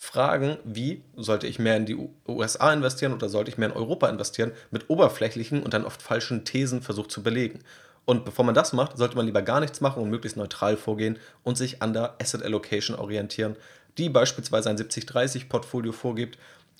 Fragen 0.00 0.58
wie, 0.62 1.02
sollte 1.16 1.48
ich 1.48 1.58
mehr 1.58 1.76
in 1.76 1.84
die 1.84 1.98
USA 2.28 2.72
investieren 2.72 3.12
oder 3.12 3.28
sollte 3.28 3.50
ich 3.50 3.58
mehr 3.58 3.70
in 3.70 3.74
Europa 3.74 4.08
investieren, 4.08 4.52
mit 4.70 4.88
oberflächlichen 4.90 5.60
und 5.60 5.74
dann 5.74 5.84
oft 5.84 6.00
falschen 6.00 6.44
Thesen 6.44 6.82
versucht 6.82 7.10
zu 7.10 7.24
belegen. 7.24 7.64
Und 8.04 8.24
bevor 8.24 8.44
man 8.44 8.54
das 8.54 8.72
macht, 8.72 8.96
sollte 8.96 9.16
man 9.16 9.26
lieber 9.26 9.42
gar 9.42 9.58
nichts 9.58 9.80
machen 9.80 10.00
und 10.00 10.08
möglichst 10.08 10.36
neutral 10.36 10.76
vorgehen 10.76 11.18
und 11.42 11.58
sich 11.58 11.82
an 11.82 11.92
der 11.92 12.14
Asset 12.20 12.44
Allocation 12.44 12.96
orientieren, 12.96 13.56
die 13.98 14.08
beispielsweise 14.08 14.70
ein 14.70 14.78
70-30-Portfolio 14.78 15.90
vorgibt 15.90 16.38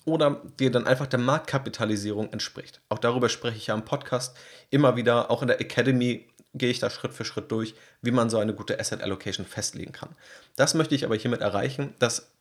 oder 0.09 0.43
die 0.59 0.71
dann 0.71 0.87
einfach 0.87 1.07
der 1.07 1.19
Marktkapitalisierung 1.19 2.33
entspricht. 2.33 2.81
Auch 2.89 2.99
darüber 2.99 3.29
spreche 3.29 3.57
ich 3.57 3.69
ja 3.69 3.75
im 3.75 3.85
Podcast 3.85 4.37
immer 4.71 4.97
wieder. 4.97 5.31
Auch 5.31 5.43
in 5.43 5.49
der 5.49 5.61
Academy 5.61 6.27
gehe 6.55 6.71
ich 6.71 6.81
da 6.81 6.91
Schritt 6.91 7.13
für 7.13 7.25
Schritt 7.25 7.53
durch, 7.53 7.75
wie 8.03 8.11
man 8.11 8.31
so 8.31 8.39
eine 8.39 8.55
gute 8.55 8.81
Asset 8.81 9.03
Allocation 9.03 9.47
festlegen 9.47 9.93
kann. 9.93 10.17
Das 10.57 10.75
möchte 10.75 10.95
ich 10.95 11.05
aber 11.05 11.15
hiermit 11.15 11.43
erreichen, 11.43 11.95
dass 11.99 12.33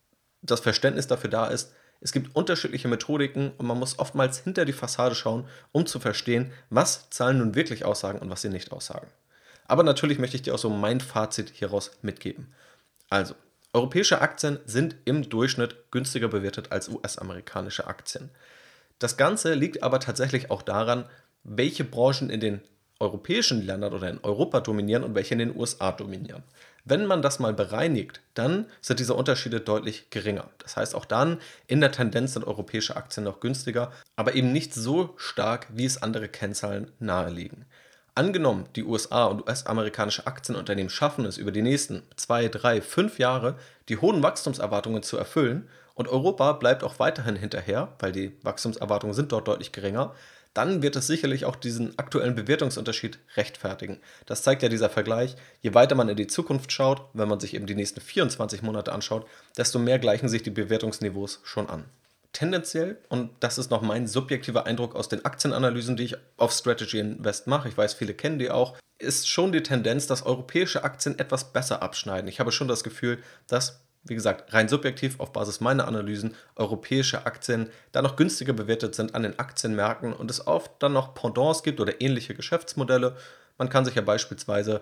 das 0.42 0.62
Verständnis 0.62 1.08
dafür 1.08 1.30
da 1.30 1.48
ist, 1.48 1.74
es 2.00 2.12
gibt 2.12 2.36
unterschiedliche 2.36 2.88
Methodiken 2.88 3.52
und 3.58 3.66
man 3.66 3.80
muss 3.80 3.98
oftmals 3.98 4.40
hinter 4.40 4.66
die 4.66 4.74
Fassade 4.74 5.16
schauen, 5.16 5.48
um 5.72 5.86
zu 5.86 6.00
verstehen, 6.00 6.52
was 6.70 7.10
Zahlen 7.10 7.40
nun 7.40 7.56
wirklich 7.56 7.86
aussagen 7.86 8.20
und 8.20 8.30
was 8.30 8.42
sie 8.42 8.50
nicht 8.50 8.72
aussagen. 8.72 9.08
Aber 9.66 9.84
natürlich 9.84 10.20
möchte 10.20 10.36
ich 10.36 10.44
dir 10.44 10.54
auch 10.54 10.60
so 10.60 10.70
mein 10.70 11.02
Fazit 11.02 11.50
hieraus 11.50 11.92
mitgeben. 12.02 12.54
Also, 13.10 13.36
Europäische 13.78 14.22
Aktien 14.22 14.58
sind 14.66 14.96
im 15.06 15.30
Durchschnitt 15.30 15.92
günstiger 15.92 16.30
bewertet 16.30 16.72
als 16.72 16.90
US-amerikanische 16.90 17.86
Aktien. 17.86 18.32
Das 18.98 19.18
Ganze 19.18 19.54
liegt 19.54 19.84
aber 19.84 20.00
tatsächlich 20.00 20.50
auch 20.50 20.64
daran, 20.64 21.06
welche 21.44 21.84
Branchen 21.84 22.32
in 22.32 22.40
den 22.40 22.62
europäischen 23.00 23.64
Ländern 23.64 23.94
oder 23.94 24.10
in 24.10 24.20
Europa 24.24 24.62
dominieren 24.62 25.04
und 25.04 25.14
welche 25.14 25.36
in 25.36 25.40
den 25.40 25.56
USA 25.56 25.92
dominieren. 25.92 26.42
Wenn 26.86 27.06
man 27.06 27.22
das 27.22 27.38
mal 27.38 27.54
bereinigt, 27.54 28.20
dann 28.34 28.66
sind 28.82 29.00
diese 29.00 29.14
Unterschiede 29.14 29.60
deutlich 29.60 30.10
geringer. 30.10 30.50
Das 30.58 30.76
heißt, 30.76 30.96
auch 30.96 31.06
dann 31.06 31.40
in 31.68 31.80
der 31.80 31.92
Tendenz 31.92 32.34
sind 32.34 32.48
europäische 32.48 32.96
Aktien 32.96 33.26
noch 33.26 33.42
günstiger, 33.42 33.92
aber 34.16 34.34
eben 34.34 34.52
nicht 34.52 34.74
so 34.74 35.14
stark, 35.18 35.68
wie 35.72 35.86
es 35.86 36.02
andere 36.02 36.30
Kennzahlen 36.30 36.90
naheliegen. 36.98 37.68
Angenommen, 38.18 38.66
die 38.76 38.84
USA 38.84 39.26
und 39.26 39.48
US-amerikanische 39.48 40.26
Aktienunternehmen 40.26 40.90
schaffen 40.90 41.24
es 41.26 41.38
über 41.38 41.52
die 41.52 41.62
nächsten 41.62 42.02
zwei, 42.16 42.48
drei, 42.48 42.82
fünf 42.82 43.20
Jahre, 43.20 43.58
die 43.90 43.98
hohen 43.98 44.24
Wachstumserwartungen 44.24 45.04
zu 45.04 45.18
erfüllen 45.18 45.70
und 45.94 46.08
Europa 46.08 46.54
bleibt 46.54 46.84
auch 46.84 46.98
weiterhin 46.98 47.36
hinterher, 47.36 47.94
weil 48.00 48.12
die 48.12 48.36
Wachstumserwartungen 48.42 49.14
sind 49.14 49.32
dort 49.32 49.48
deutlich 49.48 49.72
geringer, 49.72 50.16
dann 50.56 50.82
wird 50.82 50.96
es 50.96 51.06
sicherlich 51.06 51.46
auch 51.46 51.56
diesen 51.56 52.00
aktuellen 52.00 52.34
Bewertungsunterschied 52.34 53.20
rechtfertigen. 53.36 54.00
Das 54.26 54.42
zeigt 54.42 54.64
ja 54.64 54.70
dieser 54.70 54.90
Vergleich. 54.90 55.36
Je 55.62 55.76
weiter 55.76 55.94
man 55.94 56.10
in 56.10 56.18
die 56.18 56.26
Zukunft 56.26 56.72
schaut, 56.72 57.04
wenn 57.14 57.30
man 57.30 57.40
sich 57.40 57.54
eben 57.54 57.68
die 57.68 57.76
nächsten 57.76 58.02
24 58.02 58.64
Monate 58.64 58.94
anschaut, 58.94 59.28
desto 59.58 59.78
mehr 59.78 60.00
gleichen 60.00 60.28
sich 60.28 60.42
die 60.42 60.50
Bewertungsniveaus 60.50 61.42
schon 61.44 61.70
an. 61.70 61.86
Tendenziell, 62.34 62.98
und 63.10 63.32
das 63.40 63.58
ist 63.58 63.72
noch 63.72 63.82
mein 63.82 64.08
subjektiver 64.08 64.66
Eindruck 64.66 64.96
aus 64.96 65.10
den 65.10 65.26
Aktienanalysen, 65.26 65.96
die 65.96 66.04
ich 66.04 66.16
auf 66.38 66.52
Strategy 66.52 67.00
Invest 67.00 67.48
mache, 67.48 67.70
ich 67.70 67.78
weiß, 67.78 67.94
viele 67.94 68.14
kennen 68.14 68.40
die 68.40 68.52
auch, 68.52 68.78
ist 69.00 69.30
schon 69.30 69.52
die 69.52 69.64
Tendenz, 69.64 70.08
dass 70.08 70.26
europäische 70.26 70.84
Aktien 70.84 71.18
etwas 71.20 71.54
besser 71.54 71.82
abschneiden. 71.82 72.28
Ich 72.28 72.40
habe 72.40 72.52
schon 72.52 72.68
das 72.68 72.84
Gefühl, 72.84 73.20
dass 73.48 73.82
wie 74.10 74.16
gesagt, 74.16 74.54
rein 74.54 74.70
subjektiv 74.70 75.20
auf 75.20 75.34
Basis 75.34 75.60
meiner 75.60 75.88
Analysen 75.88 76.36
europäische 76.56 77.26
Aktien 77.26 77.70
da 77.92 78.02
noch 78.02 78.16
günstiger 78.16 78.54
bewertet 78.54 78.96
sind 78.96 79.16
an 79.16 79.24
den 79.24 79.38
Aktienmärkten 79.40 80.14
und 80.14 80.32
es 80.32 80.48
oft 80.48 80.72
dann 80.80 80.94
noch 80.94 81.14
Pendants 81.14 81.64
gibt 81.64 81.80
oder 81.80 82.00
ähnliche 82.02 82.36
Geschäftsmodelle. 82.36 83.16
Man 83.58 83.70
kann 83.70 83.86
sich 83.86 83.96
ja 83.96 84.02
beispielsweise 84.02 84.82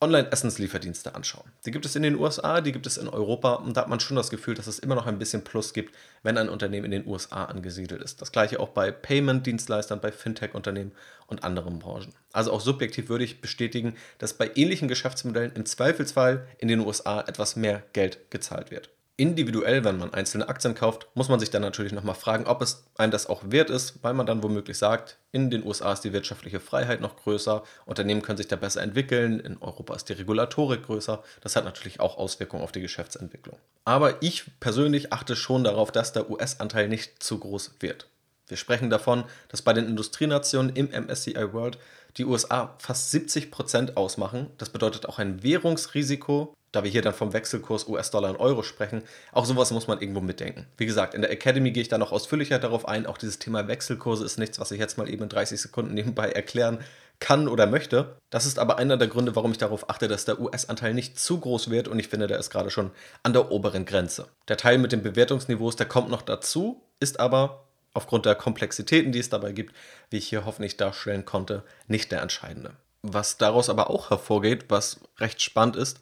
Online-Essenslieferdienste 0.00 1.16
anschauen. 1.16 1.50
Die 1.66 1.72
gibt 1.72 1.84
es 1.84 1.96
in 1.96 2.02
den 2.02 2.14
USA, 2.14 2.60
die 2.60 2.70
gibt 2.70 2.86
es 2.86 2.98
in 2.98 3.08
Europa 3.08 3.54
und 3.54 3.76
da 3.76 3.80
hat 3.80 3.88
man 3.88 3.98
schon 3.98 4.16
das 4.16 4.30
Gefühl, 4.30 4.54
dass 4.54 4.68
es 4.68 4.78
immer 4.78 4.94
noch 4.94 5.06
ein 5.06 5.18
bisschen 5.18 5.42
Plus 5.42 5.72
gibt, 5.72 5.94
wenn 6.22 6.38
ein 6.38 6.48
Unternehmen 6.48 6.84
in 6.84 6.90
den 6.92 7.06
USA 7.06 7.46
angesiedelt 7.46 8.00
ist. 8.00 8.22
Das 8.22 8.30
gleiche 8.30 8.60
auch 8.60 8.68
bei 8.68 8.92
Payment-Dienstleistern, 8.92 10.00
bei 10.00 10.12
Fintech-Unternehmen 10.12 10.92
und 11.26 11.42
anderen 11.42 11.80
Branchen. 11.80 12.14
Also 12.32 12.52
auch 12.52 12.60
subjektiv 12.60 13.08
würde 13.08 13.24
ich 13.24 13.40
bestätigen, 13.40 13.96
dass 14.18 14.34
bei 14.34 14.52
ähnlichen 14.54 14.86
Geschäftsmodellen 14.86 15.52
im 15.54 15.66
Zweifelsfall 15.66 16.46
in 16.58 16.68
den 16.68 16.80
USA 16.80 17.20
etwas 17.22 17.56
mehr 17.56 17.82
Geld 17.92 18.30
gezahlt 18.30 18.70
wird 18.70 18.90
individuell, 19.18 19.82
wenn 19.84 19.98
man 19.98 20.14
einzelne 20.14 20.48
Aktien 20.48 20.76
kauft, 20.76 21.08
muss 21.14 21.28
man 21.28 21.40
sich 21.40 21.50
dann 21.50 21.60
natürlich 21.60 21.92
nochmal 21.92 22.14
fragen, 22.14 22.46
ob 22.46 22.62
es 22.62 22.84
einem 22.96 23.10
das 23.10 23.26
auch 23.26 23.42
wert 23.46 23.68
ist, 23.68 24.02
weil 24.02 24.14
man 24.14 24.26
dann 24.26 24.44
womöglich 24.44 24.78
sagt, 24.78 25.18
in 25.32 25.50
den 25.50 25.66
USA 25.66 25.92
ist 25.92 26.02
die 26.02 26.12
wirtschaftliche 26.12 26.60
Freiheit 26.60 27.00
noch 27.00 27.16
größer, 27.16 27.64
Unternehmen 27.84 28.22
können 28.22 28.38
sich 28.38 28.46
da 28.46 28.54
besser 28.54 28.80
entwickeln, 28.80 29.40
in 29.40 29.58
Europa 29.60 29.94
ist 29.96 30.08
die 30.08 30.12
Regulatorik 30.12 30.84
größer. 30.84 31.22
Das 31.40 31.56
hat 31.56 31.64
natürlich 31.64 31.98
auch 31.98 32.16
Auswirkungen 32.16 32.62
auf 32.62 32.70
die 32.70 32.80
Geschäftsentwicklung. 32.80 33.58
Aber 33.84 34.22
ich 34.22 34.44
persönlich 34.60 35.12
achte 35.12 35.34
schon 35.34 35.64
darauf, 35.64 35.90
dass 35.90 36.12
der 36.12 36.30
US-Anteil 36.30 36.88
nicht 36.88 37.20
zu 37.20 37.38
groß 37.38 37.72
wird. 37.80 38.06
Wir 38.46 38.56
sprechen 38.56 38.88
davon, 38.88 39.24
dass 39.48 39.62
bei 39.62 39.72
den 39.72 39.86
Industrienationen 39.86 40.74
im 40.74 40.90
MSCI 40.90 41.52
World 41.52 41.78
die 42.16 42.24
USA 42.24 42.76
fast 42.78 43.10
70 43.10 43.50
Prozent 43.50 43.96
ausmachen. 43.96 44.48
Das 44.58 44.70
bedeutet 44.70 45.06
auch 45.06 45.18
ein 45.18 45.42
Währungsrisiko 45.42 46.54
da 46.72 46.84
wir 46.84 46.90
hier 46.90 47.02
dann 47.02 47.14
vom 47.14 47.32
Wechselkurs 47.32 47.88
US-Dollar 47.88 48.30
und 48.30 48.36
Euro 48.40 48.62
sprechen, 48.62 49.02
auch 49.32 49.44
sowas 49.44 49.70
muss 49.70 49.86
man 49.86 50.00
irgendwo 50.00 50.20
mitdenken. 50.20 50.66
Wie 50.76 50.86
gesagt, 50.86 51.14
in 51.14 51.22
der 51.22 51.30
Academy 51.30 51.70
gehe 51.70 51.82
ich 51.82 51.88
da 51.88 51.98
noch 51.98 52.12
ausführlicher 52.12 52.58
darauf 52.58 52.86
ein. 52.86 53.06
Auch 53.06 53.18
dieses 53.18 53.38
Thema 53.38 53.68
Wechselkurse 53.68 54.24
ist 54.24 54.38
nichts, 54.38 54.58
was 54.58 54.70
ich 54.70 54.78
jetzt 54.78 54.98
mal 54.98 55.08
eben 55.08 55.22
in 55.22 55.28
30 55.28 55.60
Sekunden 55.60 55.94
nebenbei 55.94 56.30
erklären 56.30 56.80
kann 57.20 57.48
oder 57.48 57.66
möchte. 57.66 58.16
Das 58.30 58.46
ist 58.46 58.58
aber 58.58 58.78
einer 58.78 58.96
der 58.96 59.08
Gründe, 59.08 59.34
warum 59.34 59.52
ich 59.52 59.58
darauf 59.58 59.90
achte, 59.90 60.08
dass 60.08 60.24
der 60.24 60.40
US-Anteil 60.40 60.94
nicht 60.94 61.18
zu 61.18 61.40
groß 61.40 61.70
wird 61.70 61.88
und 61.88 61.98
ich 61.98 62.08
finde, 62.08 62.26
der 62.26 62.38
ist 62.38 62.50
gerade 62.50 62.70
schon 62.70 62.90
an 63.22 63.32
der 63.32 63.50
oberen 63.50 63.84
Grenze. 63.84 64.28
Der 64.46 64.56
Teil 64.56 64.78
mit 64.78 64.92
den 64.92 65.02
Bewertungsniveaus, 65.02 65.76
der 65.76 65.86
kommt 65.86 66.10
noch 66.10 66.22
dazu, 66.22 66.82
ist 67.00 67.18
aber 67.18 67.64
aufgrund 67.94 68.26
der 68.26 68.34
Komplexitäten, 68.34 69.12
die 69.12 69.18
es 69.18 69.30
dabei 69.30 69.52
gibt, 69.52 69.74
wie 70.10 70.18
ich 70.18 70.28
hier 70.28 70.44
hoffentlich 70.44 70.76
darstellen 70.76 71.24
konnte, 71.24 71.64
nicht 71.88 72.12
der 72.12 72.22
entscheidende. 72.22 72.72
Was 73.02 73.38
daraus 73.38 73.68
aber 73.68 73.90
auch 73.90 74.10
hervorgeht, 74.10 74.66
was 74.68 75.00
recht 75.18 75.42
spannend 75.42 75.76
ist, 75.76 76.00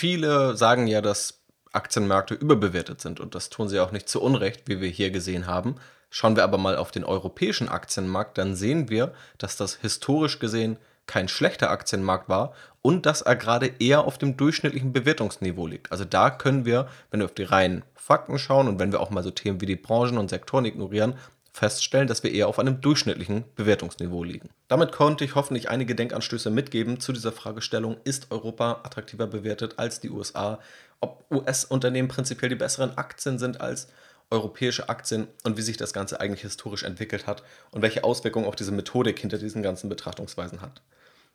Viele 0.00 0.56
sagen 0.56 0.86
ja, 0.86 1.00
dass 1.00 1.42
Aktienmärkte 1.72 2.34
überbewertet 2.34 3.00
sind 3.00 3.18
und 3.18 3.34
das 3.34 3.50
tun 3.50 3.68
sie 3.68 3.80
auch 3.80 3.90
nicht 3.90 4.08
zu 4.08 4.22
Unrecht, 4.22 4.68
wie 4.68 4.80
wir 4.80 4.88
hier 4.88 5.10
gesehen 5.10 5.48
haben. 5.48 5.74
Schauen 6.08 6.36
wir 6.36 6.44
aber 6.44 6.56
mal 6.56 6.76
auf 6.76 6.92
den 6.92 7.02
europäischen 7.02 7.68
Aktienmarkt, 7.68 8.38
dann 8.38 8.54
sehen 8.54 8.90
wir, 8.90 9.12
dass 9.38 9.56
das 9.56 9.74
historisch 9.74 10.38
gesehen 10.38 10.78
kein 11.08 11.26
schlechter 11.26 11.70
Aktienmarkt 11.70 12.28
war 12.28 12.52
und 12.80 13.06
dass 13.06 13.22
er 13.22 13.34
gerade 13.34 13.72
eher 13.80 14.04
auf 14.04 14.18
dem 14.18 14.36
durchschnittlichen 14.36 14.92
Bewertungsniveau 14.92 15.66
liegt. 15.66 15.90
Also 15.90 16.04
da 16.04 16.30
können 16.30 16.64
wir, 16.64 16.86
wenn 17.10 17.18
wir 17.18 17.24
auf 17.24 17.34
die 17.34 17.42
reinen 17.42 17.82
Fakten 17.96 18.38
schauen 18.38 18.68
und 18.68 18.78
wenn 18.78 18.92
wir 18.92 19.00
auch 19.00 19.10
mal 19.10 19.24
so 19.24 19.32
Themen 19.32 19.60
wie 19.60 19.66
die 19.66 19.74
Branchen 19.74 20.18
und 20.18 20.30
Sektoren 20.30 20.64
ignorieren, 20.64 21.14
feststellen, 21.58 22.06
dass 22.06 22.22
wir 22.22 22.32
eher 22.32 22.48
auf 22.48 22.58
einem 22.58 22.80
durchschnittlichen 22.80 23.44
Bewertungsniveau 23.56 24.22
liegen. 24.22 24.48
Damit 24.68 24.92
konnte 24.92 25.24
ich 25.24 25.34
hoffentlich 25.34 25.68
einige 25.68 25.94
Denkanstöße 25.94 26.50
mitgeben 26.50 27.00
zu 27.00 27.12
dieser 27.12 27.32
Fragestellung, 27.32 27.96
ist 28.04 28.30
Europa 28.30 28.80
attraktiver 28.84 29.26
bewertet 29.26 29.74
als 29.76 30.00
die 30.00 30.10
USA, 30.10 30.60
ob 31.00 31.24
US-Unternehmen 31.30 32.08
prinzipiell 32.08 32.48
die 32.48 32.54
besseren 32.54 32.96
Aktien 32.96 33.38
sind 33.38 33.60
als 33.60 33.88
europäische 34.30 34.88
Aktien 34.88 35.26
und 35.42 35.56
wie 35.56 35.62
sich 35.62 35.76
das 35.76 35.92
Ganze 35.92 36.20
eigentlich 36.20 36.42
historisch 36.42 36.84
entwickelt 36.84 37.26
hat 37.26 37.42
und 37.70 37.82
welche 37.82 38.04
Auswirkungen 38.04 38.46
auch 38.46 38.54
diese 38.54 38.72
Methodik 38.72 39.18
hinter 39.18 39.38
diesen 39.38 39.62
ganzen 39.62 39.88
Betrachtungsweisen 39.88 40.60
hat. 40.60 40.82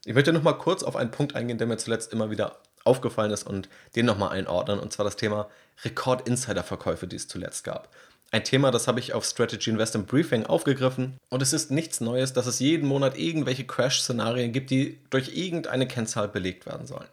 Ich 0.06 0.14
möchte 0.14 0.34
noch 0.34 0.44
mal 0.44 0.54
kurz 0.54 0.84
auf 0.84 0.96
einen 0.96 1.12
Punkt 1.12 1.36
eingehen, 1.36 1.58
der 1.58 1.68
mir 1.68 1.78
zuletzt 1.78 2.14
immer 2.14 2.30
wieder 2.30 2.60
aufgefallen 2.84 3.32
ist 3.32 3.48
und 3.48 3.70
den 3.96 4.06
nochmal 4.06 4.30
einordnen, 4.30 4.80
und 4.80 4.92
zwar 4.92 5.06
das 5.06 5.16
Thema 5.16 5.50
Rekord-Insider-Verkäufe, 5.84 7.08
die 7.08 7.16
es 7.16 7.28
zuletzt 7.28 7.64
gab. 7.64 7.90
Ein 8.34 8.43
Thema, 8.43 8.72
das 8.72 8.88
habe 8.88 9.00
ich 9.00 9.13
auf 9.13 9.26
Strategy 9.26 9.69
Invest 9.69 9.93
im 9.93 10.08
Briefing 10.08 10.48
aufgegriffen. 10.48 11.19
Und 11.30 11.43
es 11.43 11.54
ist 11.54 11.69
nichts 11.69 12.02
Neues, 12.02 12.34
dass 12.34 12.48
es 12.48 12.58
jeden 12.58 12.88
Monat 12.88 13.15
irgendwelche 13.15 13.63
Crash-Szenarien 13.63 14.52
gibt, 14.52 14.72
die 14.72 15.00
durch 15.12 15.38
irgendeine 15.38 15.88
Kennzahl 15.88 16.28
belegt 16.30 16.65
werden 16.65 16.88
sollen. 16.88 17.08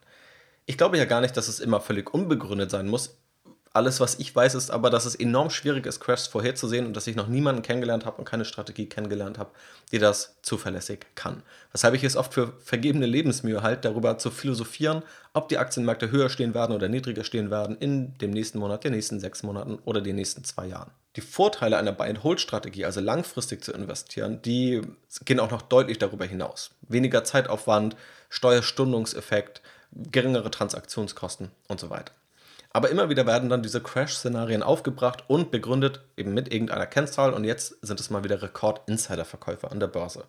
Ich 0.64 0.78
glaube 0.78 0.96
ja 0.96 1.04
gar 1.04 1.20
nicht, 1.20 1.36
dass 1.36 1.48
es 1.48 1.60
immer 1.60 1.82
völlig 1.82 2.14
unbegründet 2.14 2.70
sein 2.70 2.88
muss. 2.88 3.18
Alles, 3.74 4.00
was 4.00 4.18
ich 4.18 4.34
weiß, 4.34 4.54
ist 4.54 4.70
aber, 4.70 4.88
dass 4.88 5.04
es 5.04 5.14
enorm 5.14 5.50
schwierig 5.50 5.84
ist, 5.84 6.00
Crashs 6.00 6.26
vorherzusehen 6.26 6.86
und 6.86 6.96
dass 6.96 7.06
ich 7.06 7.16
noch 7.16 7.28
niemanden 7.28 7.60
kennengelernt 7.60 8.06
habe 8.06 8.16
und 8.16 8.24
keine 8.24 8.46
Strategie 8.46 8.86
kennengelernt 8.86 9.36
habe, 9.36 9.50
die 9.92 9.98
das 9.98 10.36
zuverlässig 10.40 11.00
kann. 11.16 11.42
Weshalb 11.72 11.94
ich 11.94 12.02
es 12.02 12.16
oft 12.16 12.32
für 12.32 12.54
vergebene 12.64 13.04
Lebensmühe 13.04 13.62
halte, 13.62 13.90
darüber 13.90 14.16
zu 14.16 14.30
philosophieren, 14.30 15.02
ob 15.34 15.50
die 15.50 15.58
Aktienmärkte 15.58 16.10
höher 16.10 16.30
stehen 16.30 16.54
werden 16.54 16.74
oder 16.74 16.88
niedriger 16.88 17.24
stehen 17.24 17.50
werden 17.50 17.76
in 17.76 18.16
dem 18.16 18.30
nächsten 18.30 18.58
Monat, 18.58 18.84
den 18.84 18.94
nächsten 18.94 19.20
sechs 19.20 19.42
Monaten 19.42 19.78
oder 19.84 20.00
den 20.00 20.16
nächsten 20.16 20.44
zwei 20.44 20.66
Jahren. 20.66 20.90
Die 21.16 21.20
Vorteile 21.20 21.76
einer 21.76 21.92
Buy-and-Hold-Strategie, 21.92 22.84
also 22.84 23.00
langfristig 23.00 23.64
zu 23.64 23.72
investieren, 23.72 24.42
die 24.42 24.82
gehen 25.24 25.40
auch 25.40 25.50
noch 25.50 25.62
deutlich 25.62 25.98
darüber 25.98 26.24
hinaus. 26.24 26.70
Weniger 26.82 27.24
Zeitaufwand, 27.24 27.96
Steuerstundungseffekt, 28.28 29.60
geringere 29.92 30.50
Transaktionskosten 30.50 31.50
und 31.66 31.80
so 31.80 31.90
weiter. 31.90 32.12
Aber 32.72 32.90
immer 32.90 33.08
wieder 33.08 33.26
werden 33.26 33.48
dann 33.48 33.64
diese 33.64 33.80
Crash-Szenarien 33.80 34.62
aufgebracht 34.62 35.24
und 35.26 35.50
begründet, 35.50 36.00
eben 36.16 36.34
mit 36.34 36.52
irgendeiner 36.52 36.86
Kennzahl. 36.86 37.32
Und 37.32 37.42
jetzt 37.42 37.76
sind 37.82 37.98
es 37.98 38.10
mal 38.10 38.22
wieder 38.22 38.40
Rekord-Insider-Verkäufe 38.40 39.70
an 39.70 39.80
der 39.80 39.88
Börse. 39.88 40.24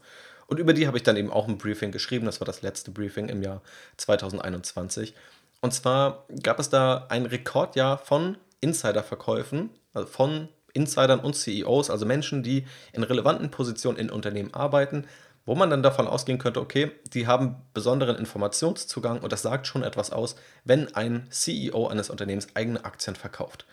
Und 0.48 0.60
über 0.60 0.74
die 0.74 0.88
habe 0.88 0.98
ich 0.98 1.04
dann 1.04 1.17
eben 1.17 1.32
auch 1.32 1.48
ein 1.48 1.60
Briefing 1.60 1.91
geschrieben. 1.91 2.26
Das 2.26 2.41
war 2.41 2.46
das 2.46 2.63
letzte 2.63 2.89
Briefing 2.89 3.30
im 3.30 3.44
Jahr 3.44 3.62
2021. 3.98 5.13
Und 5.62 5.74
zwar 5.74 6.26
gab 6.41 6.60
es 6.60 6.70
da 6.70 7.06
ein 7.10 7.28
Rekordjahr 7.28 8.00
von 8.00 8.38
Insider-Verkäufen, 8.60 9.70
also 9.94 10.08
von 10.08 10.50
Insidern 10.73 11.19
und 11.19 11.36
CEOs, 11.36 11.89
also 11.89 12.05
Menschen, 12.05 12.43
die 12.43 12.65
in 12.93 13.03
relevanten 13.03 13.51
Positionen 13.51 13.97
in 13.97 14.10
Unternehmen 14.10 14.53
arbeiten, 14.53 15.05
wo 15.45 15.55
man 15.55 15.69
dann 15.69 15.84
davon 15.84 16.07
ausgehen 16.07 16.38
könnte, 16.38 16.62
okay, 16.62 16.91
die 17.13 17.27
haben 17.27 17.55
besonderen 17.73 18.15
Informationszugang 18.15 19.19
und 19.21 19.31
das 19.31 19.41
sagt 19.41 19.67
schon 19.67 19.84
etwas 19.84 20.12
aus, 20.12 20.36
wenn 20.63 20.93
ein 20.95 21.27
CEO 21.29 21.88
eines 21.88 22.10
Unternehmens 22.10 22.49
eigene 22.55 22.86
Aktien 22.86 23.15
verkauft. 23.15 23.65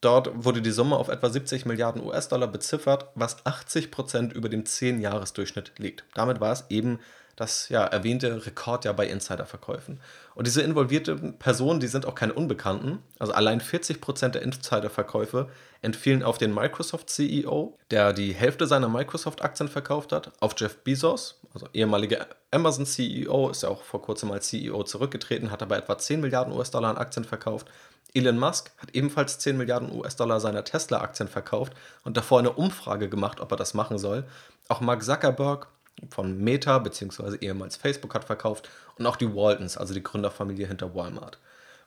Dort 0.00 0.44
wurde 0.44 0.62
die 0.62 0.70
Summe 0.70 0.96
auf 0.96 1.08
etwa 1.08 1.28
70 1.28 1.66
Milliarden 1.66 2.04
US-Dollar 2.04 2.48
beziffert, 2.48 3.08
was 3.14 3.44
80 3.44 3.90
Prozent 3.90 4.32
über 4.32 4.48
dem 4.48 4.64
10-Jahres-Durchschnitt 4.64 5.72
liegt. 5.78 6.04
Damit 6.14 6.40
war 6.40 6.52
es 6.52 6.66
eben 6.68 7.00
das 7.36 7.68
ja, 7.68 7.84
erwähnte 7.84 8.46
Rekordjahr 8.46 8.94
bei 8.94 9.06
Insiderverkäufen. 9.06 10.00
Und 10.34 10.46
diese 10.46 10.62
involvierten 10.62 11.38
Personen, 11.38 11.80
die 11.80 11.86
sind 11.86 12.06
auch 12.06 12.14
keine 12.14 12.32
Unbekannten. 12.32 12.98
Also 13.18 13.34
allein 13.34 13.60
40% 13.60 14.28
der 14.30 14.42
Insiderverkäufe 14.42 15.48
entfielen 15.82 16.22
auf 16.22 16.38
den 16.38 16.54
Microsoft-CEO, 16.54 17.78
der 17.90 18.14
die 18.14 18.32
Hälfte 18.32 18.66
seiner 18.66 18.88
Microsoft-Aktien 18.88 19.68
verkauft 19.68 20.12
hat, 20.12 20.32
auf 20.40 20.54
Jeff 20.56 20.78
Bezos, 20.78 21.38
also 21.52 21.68
ehemaliger 21.74 22.26
Amazon-CEO, 22.50 23.50
ist 23.50 23.62
ja 23.62 23.68
auch 23.68 23.82
vor 23.82 24.00
kurzem 24.00 24.32
als 24.32 24.48
CEO 24.48 24.82
zurückgetreten, 24.84 25.50
hat 25.50 25.62
aber 25.62 25.76
etwa 25.76 25.98
10 25.98 26.20
Milliarden 26.20 26.54
US-Dollar 26.54 26.90
an 26.90 26.96
Aktien 26.96 27.24
verkauft. 27.24 27.66
Elon 28.14 28.38
Musk 28.38 28.70
hat 28.78 28.94
ebenfalls 28.94 29.38
10 29.40 29.58
Milliarden 29.58 29.92
US-Dollar 29.92 30.40
seiner 30.40 30.64
Tesla-Aktien 30.64 31.28
verkauft 31.28 31.74
und 32.02 32.16
davor 32.16 32.38
eine 32.38 32.52
Umfrage 32.52 33.10
gemacht, 33.10 33.40
ob 33.40 33.50
er 33.50 33.58
das 33.58 33.74
machen 33.74 33.98
soll. 33.98 34.24
Auch 34.68 34.80
Mark 34.80 35.02
Zuckerberg 35.02 35.68
von 36.10 36.38
Meta 36.38 36.78
bzw. 36.78 37.36
ehemals 37.40 37.76
Facebook 37.76 38.14
hat 38.14 38.24
verkauft 38.24 38.68
und 38.98 39.06
auch 39.06 39.16
die 39.16 39.34
Waltons, 39.34 39.76
also 39.76 39.94
die 39.94 40.02
Gründerfamilie 40.02 40.66
hinter 40.66 40.94
Walmart. 40.94 41.38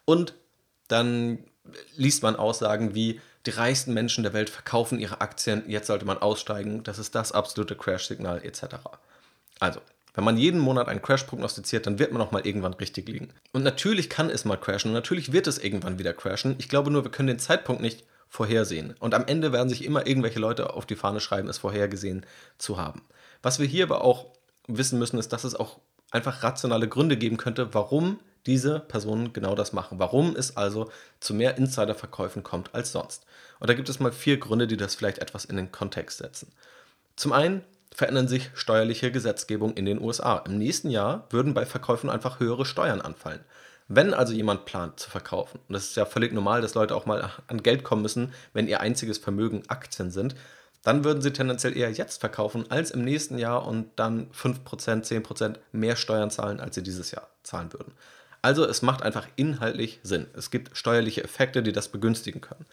Und 0.05 0.33
dann 0.87 1.39
liest 1.95 2.23
man 2.23 2.35
Aussagen 2.35 2.95
wie, 2.95 3.21
die 3.45 3.51
reichsten 3.51 3.93
Menschen 3.93 4.23
der 4.23 4.33
Welt 4.33 4.49
verkaufen 4.49 4.99
ihre 4.99 5.21
Aktien, 5.21 5.63
jetzt 5.67 5.87
sollte 5.87 6.05
man 6.05 6.17
aussteigen, 6.17 6.83
das 6.83 6.99
ist 6.99 7.15
das 7.15 7.31
absolute 7.31 7.75
Crash-Signal 7.75 8.43
etc. 8.43 8.75
Also, 9.59 9.81
wenn 10.13 10.23
man 10.23 10.37
jeden 10.37 10.59
Monat 10.59 10.87
einen 10.87 11.01
Crash 11.01 11.23
prognostiziert, 11.23 11.85
dann 11.85 11.99
wird 11.99 12.11
man 12.11 12.21
auch 12.21 12.31
mal 12.31 12.45
irgendwann 12.45 12.73
richtig 12.73 13.07
liegen. 13.07 13.29
Und 13.53 13.63
natürlich 13.63 14.09
kann 14.09 14.29
es 14.29 14.43
mal 14.43 14.57
crashen 14.57 14.89
und 14.89 14.95
natürlich 14.95 15.31
wird 15.31 15.47
es 15.47 15.57
irgendwann 15.57 15.99
wieder 15.99 16.13
crashen. 16.13 16.55
Ich 16.57 16.67
glaube 16.67 16.91
nur, 16.91 17.03
wir 17.05 17.11
können 17.11 17.27
den 17.27 17.39
Zeitpunkt 17.39 17.81
nicht 17.81 18.03
vorhersehen. 18.27 18.95
Und 18.99 19.13
am 19.13 19.25
Ende 19.25 19.51
werden 19.51 19.69
sich 19.69 19.85
immer 19.85 20.05
irgendwelche 20.05 20.39
Leute 20.39 20.73
auf 20.73 20.85
die 20.85 20.95
Fahne 20.95 21.19
schreiben, 21.19 21.49
es 21.49 21.57
vorhergesehen 21.57 22.25
zu 22.57 22.77
haben. 22.77 23.01
Was 23.41 23.59
wir 23.59 23.65
hier 23.65 23.85
aber 23.85 24.03
auch 24.03 24.27
wissen 24.67 24.99
müssen, 24.99 25.19
ist, 25.19 25.33
dass 25.33 25.43
es 25.43 25.55
auch 25.55 25.79
einfach 26.11 26.43
rationale 26.43 26.87
Gründe 26.87 27.17
geben 27.17 27.37
könnte, 27.37 27.73
warum 27.73 28.19
diese 28.45 28.79
Personen 28.79 29.33
genau 29.33 29.55
das 29.55 29.73
machen. 29.73 29.99
Warum 29.99 30.35
es 30.35 30.57
also 30.57 30.89
zu 31.19 31.33
mehr 31.33 31.57
Insiderverkäufen 31.57 32.43
kommt 32.43 32.73
als 32.73 32.91
sonst. 32.91 33.25
Und 33.59 33.69
da 33.69 33.73
gibt 33.73 33.89
es 33.89 33.99
mal 33.99 34.11
vier 34.11 34.37
Gründe, 34.37 34.67
die 34.67 34.77
das 34.77 34.95
vielleicht 34.95 35.19
etwas 35.19 35.45
in 35.45 35.57
den 35.57 35.71
Kontext 35.71 36.19
setzen. 36.19 36.51
Zum 37.15 37.33
einen 37.33 37.63
verändern 37.93 38.27
sich 38.27 38.49
steuerliche 38.53 39.11
Gesetzgebung 39.11 39.73
in 39.73 39.85
den 39.85 40.01
USA. 40.01 40.37
Im 40.37 40.57
nächsten 40.57 40.89
Jahr 40.89 41.27
würden 41.31 41.53
bei 41.53 41.65
Verkäufen 41.65 42.09
einfach 42.09 42.39
höhere 42.39 42.65
Steuern 42.65 43.01
anfallen. 43.01 43.43
Wenn 43.87 44.13
also 44.13 44.33
jemand 44.33 44.65
plant 44.65 44.99
zu 44.99 45.09
verkaufen, 45.09 45.59
und 45.67 45.73
das 45.73 45.85
ist 45.85 45.97
ja 45.97 46.05
völlig 46.05 46.31
normal, 46.31 46.61
dass 46.61 46.75
Leute 46.75 46.95
auch 46.95 47.07
mal 47.07 47.31
an 47.47 47.63
Geld 47.63 47.83
kommen 47.83 48.03
müssen, 48.03 48.33
wenn 48.53 48.67
ihr 48.67 48.81
einziges 48.81 49.17
Vermögen 49.17 49.63
Aktien 49.67 50.11
sind, 50.11 50.35
dann 50.83 51.03
würden 51.03 51.21
sie 51.21 51.33
tendenziell 51.33 51.75
eher 51.75 51.91
jetzt 51.91 52.19
verkaufen 52.19 52.65
als 52.69 52.91
im 52.91 53.03
nächsten 53.03 53.37
Jahr 53.37 53.67
und 53.67 53.87
dann 53.97 54.31
5%, 54.31 54.63
10% 55.03 55.55
mehr 55.71 55.95
Steuern 55.95 56.31
zahlen, 56.31 56.59
als 56.59 56.75
sie 56.75 56.83
dieses 56.83 57.11
Jahr 57.11 57.29
zahlen 57.43 57.73
würden. 57.73 57.93
Also 58.41 58.65
es 58.65 58.81
macht 58.81 59.03
einfach 59.03 59.27
inhaltlich 59.35 59.99
Sinn. 60.03 60.27
Es 60.33 60.49
gibt 60.49 60.77
steuerliche 60.77 61.23
Effekte, 61.23 61.61
die 61.61 61.73
das 61.73 61.89
begünstigen 61.89 62.39
können. 62.39 62.65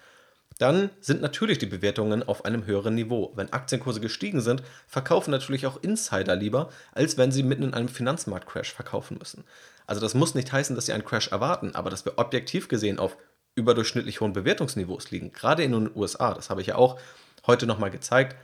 Dann 0.58 0.90
sind 1.00 1.20
natürlich 1.20 1.58
die 1.58 1.66
Bewertungen 1.66 2.22
auf 2.22 2.44
einem 2.44 2.64
höheren 2.64 2.94
Niveau. 2.94 3.32
Wenn 3.34 3.52
Aktienkurse 3.52 4.00
gestiegen 4.00 4.40
sind, 4.40 4.62
verkaufen 4.86 5.30
natürlich 5.30 5.66
auch 5.66 5.82
Insider 5.82 6.34
lieber, 6.34 6.70
als 6.92 7.18
wenn 7.18 7.30
sie 7.30 7.42
mitten 7.42 7.64
in 7.64 7.74
einem 7.74 7.88
Finanzmarktcrash 7.88 8.72
verkaufen 8.72 9.18
müssen. 9.18 9.44
Also 9.86 10.00
das 10.00 10.14
muss 10.14 10.34
nicht 10.34 10.52
heißen, 10.52 10.74
dass 10.74 10.86
sie 10.86 10.92
einen 10.92 11.04
Crash 11.04 11.28
erwarten, 11.28 11.74
aber 11.74 11.90
dass 11.90 12.04
wir 12.04 12.18
objektiv 12.18 12.68
gesehen 12.68 12.98
auf 12.98 13.16
überdurchschnittlich 13.54 14.20
hohen 14.20 14.32
Bewertungsniveaus 14.32 15.10
liegen, 15.10 15.32
gerade 15.32 15.62
in 15.62 15.72
den 15.72 15.90
USA, 15.94 16.34
das 16.34 16.50
habe 16.50 16.60
ich 16.60 16.68
ja 16.68 16.76
auch 16.76 16.98
heute 17.46 17.66
nochmal 17.66 17.90
gezeigt, 17.90 18.36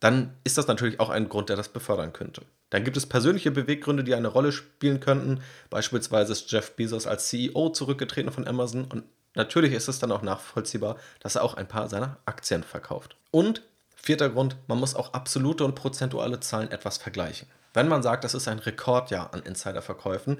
dann 0.00 0.34
ist 0.44 0.58
das 0.58 0.66
natürlich 0.66 0.98
auch 0.98 1.10
ein 1.10 1.28
Grund, 1.28 1.48
der 1.48 1.56
das 1.56 1.68
befördern 1.68 2.12
könnte. 2.12 2.42
Dann 2.70 2.84
gibt 2.84 2.96
es 2.96 3.06
persönliche 3.06 3.50
Beweggründe, 3.50 4.04
die 4.04 4.14
eine 4.14 4.28
Rolle 4.28 4.52
spielen 4.52 5.00
könnten. 5.00 5.40
Beispielsweise 5.68 6.32
ist 6.32 6.50
Jeff 6.50 6.74
Bezos 6.76 7.06
als 7.06 7.28
CEO 7.28 7.70
zurückgetreten 7.70 8.32
von 8.32 8.46
Amazon 8.46 8.84
und 8.84 9.04
natürlich 9.34 9.72
ist 9.72 9.88
es 9.88 9.98
dann 9.98 10.12
auch 10.12 10.22
nachvollziehbar, 10.22 10.96
dass 11.20 11.34
er 11.34 11.42
auch 11.42 11.54
ein 11.54 11.68
paar 11.68 11.88
seiner 11.88 12.16
Aktien 12.24 12.62
verkauft. 12.62 13.16
Und 13.30 13.62
vierter 13.94 14.30
Grund, 14.30 14.56
man 14.68 14.78
muss 14.78 14.94
auch 14.94 15.12
absolute 15.12 15.64
und 15.64 15.74
prozentuale 15.74 16.40
Zahlen 16.40 16.70
etwas 16.70 16.96
vergleichen. 16.96 17.48
Wenn 17.74 17.88
man 17.88 18.02
sagt, 18.02 18.24
das 18.24 18.34
ist 18.34 18.48
ein 18.48 18.58
Rekordjahr 18.58 19.32
an 19.34 19.42
Insiderverkäufen, 19.42 20.38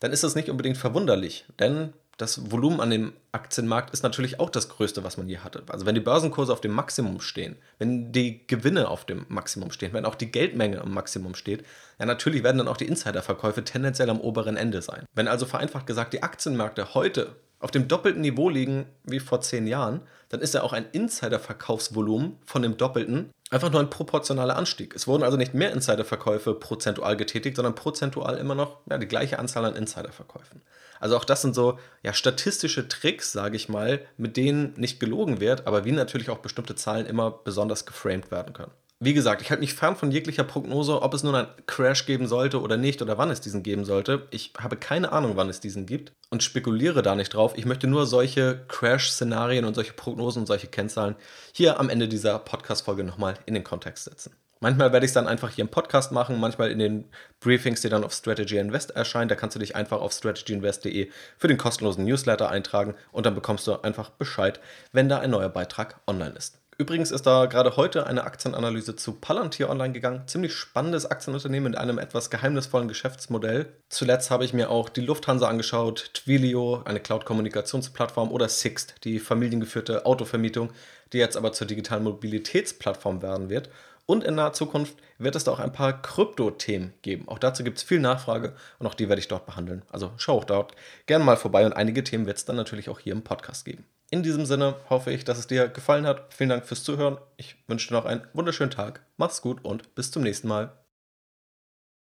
dann 0.00 0.12
ist 0.12 0.24
das 0.24 0.34
nicht 0.34 0.50
unbedingt 0.50 0.76
verwunderlich, 0.76 1.44
denn 1.58 1.92
das 2.16 2.50
Volumen 2.50 2.80
an 2.80 2.90
dem 2.90 3.12
Aktienmarkt 3.32 3.92
ist 3.92 4.02
natürlich 4.02 4.38
auch 4.38 4.50
das 4.50 4.68
größte, 4.68 5.02
was 5.02 5.16
man 5.16 5.28
je 5.28 5.38
hatte. 5.38 5.62
Also 5.68 5.86
wenn 5.86 5.94
die 5.94 6.00
Börsenkurse 6.00 6.52
auf 6.52 6.60
dem 6.60 6.72
Maximum 6.72 7.20
stehen, 7.20 7.56
wenn 7.78 8.12
die 8.12 8.46
Gewinne 8.46 8.88
auf 8.88 9.04
dem 9.04 9.26
Maximum 9.28 9.70
stehen, 9.70 9.92
wenn 9.92 10.04
auch 10.04 10.14
die 10.14 10.30
Geldmenge 10.30 10.80
am 10.80 10.92
Maximum 10.94 11.34
steht, 11.34 11.64
ja 11.98 12.06
natürlich 12.06 12.42
werden 12.42 12.58
dann 12.58 12.68
auch 12.68 12.76
die 12.76 12.86
Insiderverkäufe 12.86 13.64
tendenziell 13.64 14.10
am 14.10 14.20
oberen 14.20 14.56
Ende 14.56 14.82
sein. 14.82 15.06
Wenn 15.14 15.28
also 15.28 15.46
vereinfacht 15.46 15.86
gesagt 15.86 16.12
die 16.12 16.22
Aktienmärkte 16.22 16.94
heute 16.94 17.36
auf 17.58 17.70
dem 17.70 17.88
doppelten 17.88 18.20
Niveau 18.20 18.50
liegen 18.50 18.86
wie 19.04 19.20
vor 19.20 19.40
zehn 19.40 19.66
Jahren, 19.66 20.02
dann 20.28 20.40
ist 20.40 20.54
ja 20.54 20.62
auch 20.62 20.72
ein 20.72 20.86
Insiderverkaufsvolumen 20.92 22.36
von 22.44 22.62
dem 22.62 22.76
doppelten 22.76 23.30
einfach 23.54 23.70
nur 23.70 23.80
ein 23.80 23.88
proportionaler 23.88 24.56
Anstieg. 24.56 24.94
Es 24.96 25.06
wurden 25.06 25.22
also 25.22 25.36
nicht 25.36 25.54
mehr 25.54 25.72
Insiderverkäufe 25.72 26.54
prozentual 26.54 27.16
getätigt, 27.16 27.56
sondern 27.56 27.76
prozentual 27.76 28.36
immer 28.36 28.56
noch 28.56 28.78
ja, 28.90 28.98
die 28.98 29.06
gleiche 29.06 29.38
Anzahl 29.38 29.64
an 29.64 29.76
Insiderverkäufen. 29.76 30.60
Also 30.98 31.16
auch 31.16 31.24
das 31.24 31.42
sind 31.42 31.54
so 31.54 31.78
ja, 32.02 32.12
statistische 32.12 32.88
Tricks, 32.88 33.30
sage 33.30 33.56
ich 33.56 33.68
mal, 33.68 34.00
mit 34.16 34.36
denen 34.36 34.74
nicht 34.76 34.98
gelogen 34.98 35.40
wird, 35.40 35.66
aber 35.66 35.84
wie 35.84 35.92
natürlich 35.92 36.30
auch 36.30 36.38
bestimmte 36.38 36.74
Zahlen 36.74 37.06
immer 37.06 37.30
besonders 37.30 37.86
geframed 37.86 38.30
werden 38.32 38.54
können. 38.54 38.72
Wie 39.00 39.12
gesagt, 39.12 39.42
ich 39.42 39.50
halte 39.50 39.60
mich 39.60 39.74
fern 39.74 39.96
von 39.96 40.12
jeglicher 40.12 40.44
Prognose, 40.44 41.02
ob 41.02 41.12
es 41.14 41.22
nun 41.24 41.34
einen 41.34 41.48
Crash 41.66 42.06
geben 42.06 42.26
sollte 42.26 42.60
oder 42.60 42.76
nicht 42.76 43.02
oder 43.02 43.18
wann 43.18 43.30
es 43.30 43.40
diesen 43.40 43.62
geben 43.62 43.84
sollte. 43.84 44.28
Ich 44.30 44.52
habe 44.58 44.76
keine 44.76 45.12
Ahnung, 45.12 45.36
wann 45.36 45.48
es 45.48 45.60
diesen 45.60 45.84
gibt 45.84 46.12
und 46.30 46.42
spekuliere 46.42 47.02
da 47.02 47.14
nicht 47.14 47.34
drauf. 47.34 47.54
Ich 47.56 47.66
möchte 47.66 47.86
nur 47.86 48.06
solche 48.06 48.64
Crash-Szenarien 48.68 49.64
und 49.64 49.74
solche 49.74 49.92
Prognosen 49.92 50.42
und 50.42 50.46
solche 50.46 50.68
Kennzahlen 50.68 51.16
hier 51.52 51.80
am 51.80 51.90
Ende 51.90 52.08
dieser 52.08 52.38
Podcast-Folge 52.38 53.04
nochmal 53.04 53.34
in 53.46 53.54
den 53.54 53.64
Kontext 53.64 54.04
setzen. 54.04 54.32
Manchmal 54.60 54.92
werde 54.92 55.04
ich 55.04 55.10
es 55.10 55.14
dann 55.14 55.28
einfach 55.28 55.50
hier 55.50 55.62
im 55.62 55.68
Podcast 55.68 56.10
machen, 56.10 56.40
manchmal 56.40 56.70
in 56.70 56.78
den 56.78 57.04
Briefings, 57.40 57.82
die 57.82 57.90
dann 57.90 58.04
auf 58.04 58.14
Strategy 58.14 58.56
Invest 58.56 58.92
erscheinen. 58.92 59.28
Da 59.28 59.34
kannst 59.34 59.54
du 59.56 59.60
dich 59.60 59.76
einfach 59.76 60.00
auf 60.00 60.12
strategyinvest.de 60.12 61.10
für 61.36 61.48
den 61.48 61.58
kostenlosen 61.58 62.06
Newsletter 62.06 62.48
eintragen 62.48 62.94
und 63.12 63.26
dann 63.26 63.34
bekommst 63.34 63.66
du 63.66 63.74
einfach 63.82 64.08
Bescheid, 64.08 64.60
wenn 64.92 65.10
da 65.10 65.18
ein 65.18 65.32
neuer 65.32 65.50
Beitrag 65.50 66.00
online 66.06 66.34
ist. 66.36 66.63
Übrigens 66.76 67.12
ist 67.12 67.24
da 67.24 67.46
gerade 67.46 67.76
heute 67.76 68.06
eine 68.06 68.24
Aktienanalyse 68.24 68.96
zu 68.96 69.12
Palantir 69.12 69.70
online 69.70 69.92
gegangen. 69.92 70.26
Ziemlich 70.26 70.54
spannendes 70.54 71.06
Aktienunternehmen 71.06 71.70
mit 71.70 71.78
einem 71.78 71.98
etwas 71.98 72.30
geheimnisvollen 72.30 72.88
Geschäftsmodell. 72.88 73.72
Zuletzt 73.88 74.30
habe 74.30 74.44
ich 74.44 74.52
mir 74.52 74.70
auch 74.70 74.88
die 74.88 75.02
Lufthansa 75.02 75.48
angeschaut, 75.48 76.10
Twilio, 76.14 76.82
eine 76.84 76.98
Cloud-Kommunikationsplattform 76.98 78.32
oder 78.32 78.48
Sixt, 78.48 78.94
die 79.04 79.20
familiengeführte 79.20 80.04
Autovermietung, 80.04 80.70
die 81.12 81.18
jetzt 81.18 81.36
aber 81.36 81.52
zur 81.52 81.68
digitalen 81.68 82.02
Mobilitätsplattform 82.02 83.22
werden 83.22 83.50
wird. 83.50 83.70
Und 84.06 84.24
in 84.24 84.34
naher 84.34 84.52
Zukunft 84.52 84.96
wird 85.18 85.36
es 85.36 85.44
da 85.44 85.52
auch 85.52 85.60
ein 85.60 85.72
paar 85.72 86.02
Krypto-Themen 86.02 86.92
geben. 87.02 87.28
Auch 87.28 87.38
dazu 87.38 87.62
gibt 87.62 87.78
es 87.78 87.84
viel 87.84 88.00
Nachfrage 88.00 88.54
und 88.80 88.86
auch 88.88 88.94
die 88.94 89.08
werde 89.08 89.20
ich 89.20 89.28
dort 89.28 89.46
behandeln. 89.46 89.82
Also 89.90 90.12
schau 90.16 90.38
auch 90.38 90.44
dort 90.44 90.74
gerne 91.06 91.24
mal 91.24 91.36
vorbei 91.36 91.64
und 91.64 91.72
einige 91.72 92.02
Themen 92.02 92.26
wird 92.26 92.36
es 92.36 92.44
dann 92.44 92.56
natürlich 92.56 92.88
auch 92.88 92.98
hier 92.98 93.12
im 93.12 93.22
Podcast 93.22 93.64
geben. 93.64 93.86
In 94.10 94.22
diesem 94.22 94.46
Sinne 94.46 94.76
hoffe 94.90 95.10
ich, 95.10 95.24
dass 95.24 95.38
es 95.38 95.46
dir 95.46 95.68
gefallen 95.68 96.06
hat. 96.06 96.32
Vielen 96.32 96.50
Dank 96.50 96.66
fürs 96.66 96.84
Zuhören. 96.84 97.18
Ich 97.36 97.56
wünsche 97.66 97.88
dir 97.88 97.94
noch 97.94 98.04
einen 98.04 98.26
wunderschönen 98.32 98.70
Tag. 98.70 99.04
Mach's 99.16 99.42
gut 99.42 99.64
und 99.64 99.94
bis 99.94 100.10
zum 100.10 100.22
nächsten 100.22 100.48
Mal. 100.48 100.72